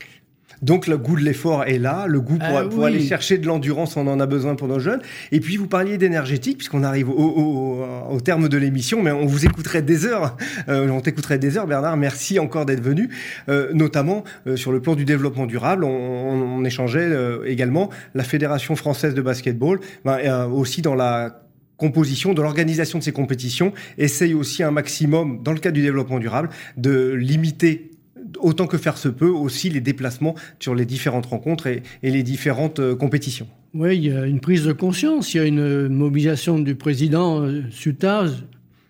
Donc 0.65 0.88
le 0.88 0.98
goût 0.98 1.15
de 1.15 1.22
l'effort 1.22 1.63
est 1.65 1.77
là, 1.77 2.07
le 2.07 2.19
goût 2.19 2.39
pour, 2.39 2.81
ah 2.84 2.88
aller 2.88 3.00
chercher 3.00 3.38
de 3.38 3.45
l'endurance, 3.45 3.98
on 3.98 4.07
en 4.07 4.19
a 4.19 4.25
besoin 4.25 4.55
pour 4.55 4.67
nos 4.67 4.79
jeunes. 4.79 5.00
Et 5.31 5.39
puis 5.39 5.57
vous 5.57 5.67
parliez 5.67 6.00
d'énergétique, 6.00 6.57
puisqu'on 6.57 6.81
arrive 6.81 7.07
au, 7.07 8.19
terme 8.24 8.50
de 8.50 8.57
l'émission, 8.57 9.03
mais 9.03 9.12
on 9.12 9.27
vous 9.27 9.45
écouterait 9.45 9.84
des 9.84 10.07
heures, 10.07 10.36
euh, 10.67 10.89
on 10.89 11.01
t'écouterait 11.01 11.38
des 11.38 11.60
heures, 11.60 11.67
Bernard. 11.67 11.98
Merci 11.98 12.39
encore 12.39 12.65
d'être 12.65 12.81
venu, 12.81 13.10
euh, 13.48 13.72
notamment 13.74 14.24
euh, 14.48 14.55
sur 14.55 14.72
le 14.72 14.81
plan 14.81 14.95
du 14.95 15.05
développement 15.05 15.45
durable. 15.45 15.84
On, 15.84 16.65
échangeait 16.65 17.12
également 17.45 17.91
la 18.15 18.24
Fédération 18.24 18.75
française 18.75 19.13
de 19.13 19.22
basketball, 19.22 19.79
ben, 20.03 20.45
aussi 20.48 20.81
dans 20.81 20.95
la 20.95 21.43
composition, 21.77 22.34
de 22.34 22.41
l'organisation 22.41 22.98
de 22.98 23.03
ces 23.03 23.12
compétitions, 23.12 23.72
essaye 24.00 24.34
aussi 24.34 24.63
un 24.63 24.72
maximum, 24.72 25.43
dans 25.43 25.51
le 25.51 25.60
cadre 25.60 25.75
du 25.75 25.84
développement 25.84 26.17
durable, 26.17 26.50
de 26.75 27.12
limiter 27.13 27.91
autant 28.39 28.68
que 28.68 28.77
faire 28.77 28.98
se 28.98 29.10
peut 29.10 29.30
aussi 29.30 29.70
les 29.70 29.82
déplacements 29.82 30.36
sur 30.60 30.75
les 30.75 30.86
différentes 30.86 31.25
rencontres 31.25 31.68
et, 31.68 31.84
les 32.04 32.24
différentes 32.24 32.80
euh, 32.80 32.96
compétitions. 32.96 33.48
Oui, 33.74 33.98
il 33.98 34.06
y 34.06 34.12
a 34.12 34.25
une 34.25 34.39
prise 34.39 34.65
de 34.65 34.74
conscience, 34.74 35.34
il 35.34 35.38
y 35.38 35.39
a 35.39 35.46
une 35.46 35.89
mobilisation 35.89 36.60
du 36.60 36.75
président 36.75 37.42
euh, 37.42 37.63
Sutaz 37.72 38.44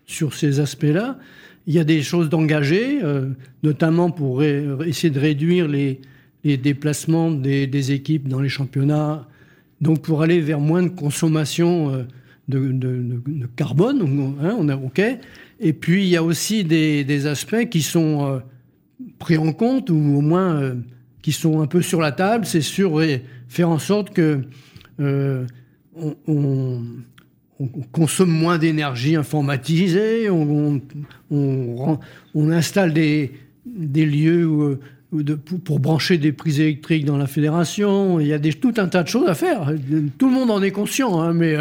sur 0.06 0.34
ces 0.34 0.60
aspects-là. 0.60 1.18
Il 1.66 1.74
y 1.74 1.80
a 1.80 1.84
des 1.84 2.02
choses 2.02 2.28
d'engagées, 2.28 3.00
notamment 3.64 4.12
pour 4.12 4.44
essayer 4.44 5.10
de 5.10 5.18
réduire 5.18 5.66
les, 5.66 6.00
déplacements 6.44 7.32
des, 7.32 7.90
équipes 7.90 8.28
dans 8.28 8.38
les 8.38 8.48
championnats, 8.48 9.26
donc 9.80 10.00
pour 10.00 10.22
aller 10.22 10.40
vers 10.40 10.60
moins 10.60 10.84
de 10.84 10.90
consommation 10.90 12.06
de, 12.48 13.48
carbone, 13.56 14.36
hein, 14.42 14.56
on 14.58 14.68
a 14.68 14.76
OK. 14.76 15.02
Et 15.60 15.72
puis 15.72 16.04
il 16.04 16.08
y 16.08 16.16
a 16.16 16.22
aussi 16.22 16.64
des, 16.64 17.26
aspects 17.26 17.68
qui 17.68 17.82
sont 17.82 18.26
euh, 18.26 18.38
pris 19.18 19.38
en 19.38 19.52
compte 19.52 19.90
ou 19.90 19.94
au 19.94 20.20
moins 20.20 20.60
euh, 20.60 20.74
qui 21.22 21.32
sont 21.32 21.60
un 21.60 21.66
peu 21.66 21.82
sur 21.82 22.00
la 22.00 22.12
table. 22.12 22.46
C'est 22.46 22.60
sur 22.60 23.00
faire 23.48 23.68
en 23.68 23.78
sorte 23.78 24.10
que 24.10 24.42
euh, 25.00 25.46
on, 26.26 26.82
consomme 27.90 28.30
moins 28.30 28.58
d'énergie 28.58 29.16
informatisée, 29.16 30.28
on, 30.28 30.80
installe 32.34 32.92
des, 32.92 33.30
lieux 33.64 34.78
pour, 35.64 35.80
brancher 35.80 36.18
des 36.18 36.32
prises 36.32 36.60
électriques 36.60 37.06
dans 37.06 37.16
la 37.16 37.26
fédération. 37.26 38.20
Il 38.20 38.26
y 38.26 38.34
a 38.34 38.38
tout 38.38 38.74
un 38.76 38.88
tas 38.88 39.02
de 39.02 39.08
choses 39.08 39.26
à 39.26 39.34
faire. 39.34 39.72
Tout 40.18 40.28
le 40.28 40.34
monde 40.34 40.50
en 40.50 40.62
est 40.62 40.70
conscient, 40.70 41.18
hein, 41.18 41.32
mais 41.32 41.56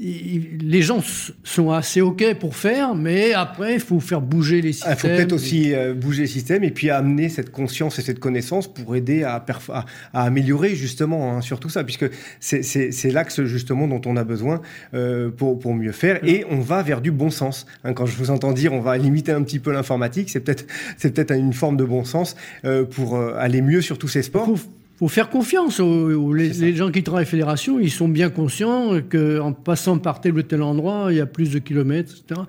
les 0.00 0.82
gens 0.82 1.02
sont 1.44 1.70
assez 1.70 2.00
OK 2.00 2.34
pour 2.40 2.56
faire, 2.56 2.94
mais 2.94 3.34
après, 3.34 3.74
il 3.74 3.80
faut 3.80 4.00
faire 4.00 4.20
bouger 4.20 4.62
les 4.62 4.72
systèmes. 4.72 4.92
Il 4.92 5.00
faut 5.00 5.08
peut-être 5.08 5.32
aussi 5.32 5.74
euh, 5.74 5.94
bouger 5.94 6.22
les 6.22 6.28
systèmes 6.28 6.64
et 6.64 6.70
puis 6.70 6.90
amener 6.90 7.28
cette 7.28 7.50
conscience 7.50 7.98
et 7.98 8.02
cette 8.02 8.18
connaissance 8.18 8.72
pour 8.72 8.96
aider 8.96 9.22
à, 9.22 9.44
à, 9.68 9.84
améliorer 10.12 10.74
justement 10.74 11.32
hein, 11.36 11.40
sur 11.40 11.60
tout 11.60 11.68
ça, 11.68 11.84
puisque 11.84 12.06
c'est 12.40 13.12
l'axe 13.12 13.42
justement 13.44 13.86
dont 13.86 14.00
on 14.06 14.16
a 14.16 14.24
besoin 14.24 14.62
euh, 14.94 15.30
pour, 15.30 15.58
pour, 15.58 15.74
mieux 15.74 15.92
faire. 15.92 16.20
Et 16.26 16.44
on 16.50 16.60
va 16.60 16.82
vers 16.82 17.00
du 17.00 17.10
bon 17.10 17.30
sens. 17.30 17.66
Hein. 17.84 17.92
quand 17.92 18.06
je 18.06 18.16
vous 18.16 18.30
entends 18.30 18.52
dire 18.52 18.72
on 18.72 18.80
va 18.80 18.96
limiter 18.96 19.32
un 19.32 19.42
petit 19.42 19.58
peu 19.58 19.72
l'informatique, 19.72 20.30
c'est 20.30 20.40
peut-être 20.40 20.66
peut-être 21.00 21.32
une 21.32 21.52
forme 21.52 21.76
de 21.76 21.84
bon 21.84 22.04
sens 22.04 22.36
euh, 22.64 22.84
pour 22.84 23.18
aller 23.18 23.60
mieux 23.60 23.82
sur 23.82 23.98
tous 23.98 24.08
ces 24.08 24.22
sports 24.22 24.54
faut 25.02 25.08
faire 25.08 25.30
confiance 25.30 25.80
aux, 25.80 26.32
les, 26.32 26.76
gens 26.76 26.92
qui 26.92 27.02
travaillent 27.02 27.26
fédération. 27.26 27.80
Ils 27.80 27.90
sont 27.90 28.06
bien 28.06 28.30
conscients 28.30 29.00
qu'en 29.10 29.52
passant 29.52 29.98
par 29.98 30.20
tel 30.20 30.34
ou 30.34 30.42
tel 30.42 30.62
endroit, 30.62 31.08
il 31.10 31.16
y 31.16 31.20
a 31.20 31.26
plus 31.26 31.50
de 31.50 31.58
kilomètres, 31.58 32.14
etc. 32.24 32.42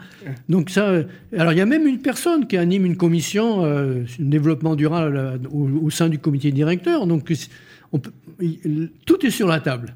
Donc 0.50 0.70
ça, 0.70 1.02
alors 1.36 1.52
il 1.52 1.58
y 1.58 1.62
a 1.62 1.66
même 1.66 1.88
une 1.88 1.98
personne 1.98 2.46
qui 2.46 2.58
anime 2.58 2.86
une 2.86 2.96
commission 2.96 3.66
euh, 3.66 4.04
développement 4.20 4.76
durable 4.76 5.18
euh, 5.18 5.38
au, 5.52 5.68
au, 5.86 5.90
sein 5.90 6.10
du 6.10 6.20
comité 6.20 6.52
directeur. 6.52 7.08
Donc 7.08 7.24
tout 9.06 9.26
est 9.26 9.30
sur 9.30 9.48
la 9.48 9.60
table. 9.60 9.94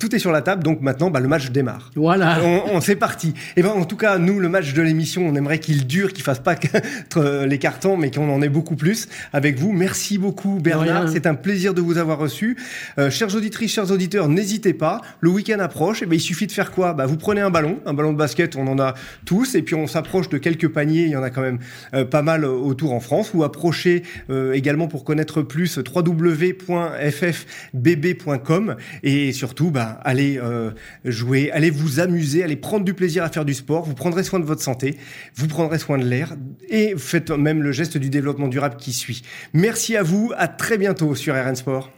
tout 0.00 0.14
est 0.14 0.18
sur 0.18 0.32
la 0.32 0.42
table, 0.42 0.62
donc 0.62 0.80
maintenant, 0.80 1.10
bah, 1.10 1.20
le 1.20 1.28
match 1.28 1.50
démarre. 1.50 1.90
Voilà. 1.94 2.38
On, 2.42 2.80
c'est 2.80 2.96
parti. 2.96 3.28
Et 3.28 3.32
eh 3.58 3.62
ben, 3.62 3.70
en 3.70 3.84
tout 3.84 3.96
cas, 3.96 4.18
nous, 4.18 4.40
le 4.40 4.48
match 4.48 4.72
de 4.72 4.82
l'émission, 4.82 5.26
on 5.26 5.34
aimerait 5.34 5.58
qu'il 5.58 5.86
dure, 5.86 6.12
qu'il 6.12 6.22
fasse 6.22 6.40
pas 6.40 6.54
les 7.46 7.58
cartons, 7.58 7.96
mais 7.96 8.10
qu'on 8.10 8.30
en 8.30 8.40
ait 8.40 8.48
beaucoup 8.48 8.76
plus 8.76 9.08
avec 9.32 9.58
vous. 9.58 9.72
Merci 9.72 10.18
beaucoup, 10.18 10.58
Bernard. 10.60 11.08
C'est 11.10 11.26
un 11.26 11.34
plaisir 11.34 11.74
de 11.74 11.80
vous 11.80 11.98
avoir 11.98 12.18
reçu. 12.18 12.56
Euh, 12.98 13.10
chers 13.10 13.34
auditrices, 13.34 13.72
chers 13.72 13.90
auditeurs, 13.90 14.28
n'hésitez 14.28 14.72
pas. 14.72 15.00
Le 15.20 15.30
week-end 15.30 15.58
approche. 15.58 16.00
Et 16.00 16.04
eh 16.04 16.08
ben, 16.08 16.16
il 16.16 16.20
suffit 16.20 16.46
de 16.46 16.52
faire 16.52 16.70
quoi? 16.70 16.94
Bah, 16.94 17.06
Vous 17.06 17.16
prenez 17.16 17.40
un 17.40 17.50
ballon, 17.50 17.78
un 17.84 17.94
ballon 17.94 18.12
de 18.12 18.18
basket, 18.18 18.56
on 18.56 18.66
en 18.66 18.78
a 18.78 18.94
tous, 19.26 19.54
et 19.54 19.62
puis 19.62 19.74
on 19.74 19.86
s'approche 19.86 20.28
de 20.28 20.38
quelques 20.38 20.68
paniers. 20.68 21.04
Il 21.04 21.10
y 21.10 21.16
en 21.16 21.22
a 21.22 21.30
quand 21.30 21.42
même 21.42 21.58
euh, 21.92 22.04
pas 22.04 22.22
mal 22.22 22.44
autour 22.44 22.92
en 22.92 23.00
France. 23.00 23.32
Ou 23.34 23.44
approchez 23.44 24.02
euh, 24.30 24.52
également 24.52 24.88
pour 24.88 25.04
connaître 25.04 25.42
plus 25.42 25.78
www 25.78 26.54
ffbb.com 26.94 28.76
et 29.02 29.32
surtout 29.32 29.70
bah, 29.70 30.00
allez 30.04 30.38
euh, 30.38 30.70
jouer, 31.04 31.50
allez 31.52 31.70
vous 31.70 32.00
amuser, 32.00 32.42
allez 32.42 32.56
prendre 32.56 32.84
du 32.84 32.94
plaisir 32.94 33.24
à 33.24 33.28
faire 33.28 33.44
du 33.44 33.54
sport, 33.54 33.84
vous 33.84 33.94
prendrez 33.94 34.24
soin 34.24 34.40
de 34.40 34.44
votre 34.44 34.62
santé, 34.62 34.96
vous 35.36 35.48
prendrez 35.48 35.78
soin 35.78 35.98
de 35.98 36.04
l'air 36.04 36.34
et 36.68 36.94
faites 36.96 37.30
même 37.30 37.62
le 37.62 37.72
geste 37.72 37.98
du 37.98 38.10
développement 38.10 38.48
durable 38.48 38.76
qui 38.76 38.92
suit. 38.92 39.22
Merci 39.52 39.96
à 39.96 40.02
vous, 40.02 40.32
à 40.36 40.48
très 40.48 40.78
bientôt 40.78 41.14
sur 41.14 41.34
RN 41.34 41.56
Sport. 41.56 41.90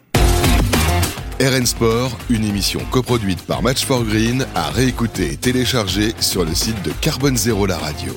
RN 1.39 1.67
Sport, 1.67 2.19
une 2.31 2.45
émission 2.45 2.81
coproduite 2.91 3.43
par 3.43 3.63
Match 3.63 3.85
for 3.85 4.05
Green, 4.05 4.47
à 4.55 4.71
réécouter 4.71 5.33
et 5.33 5.37
télécharger 5.37 6.15
sur 6.19 6.47
le 6.47 6.55
site 6.55 6.83
de 6.83 6.93
Carbone 7.03 7.37
Zéro 7.37 7.67
la 7.67 7.77
radio. 7.77 8.15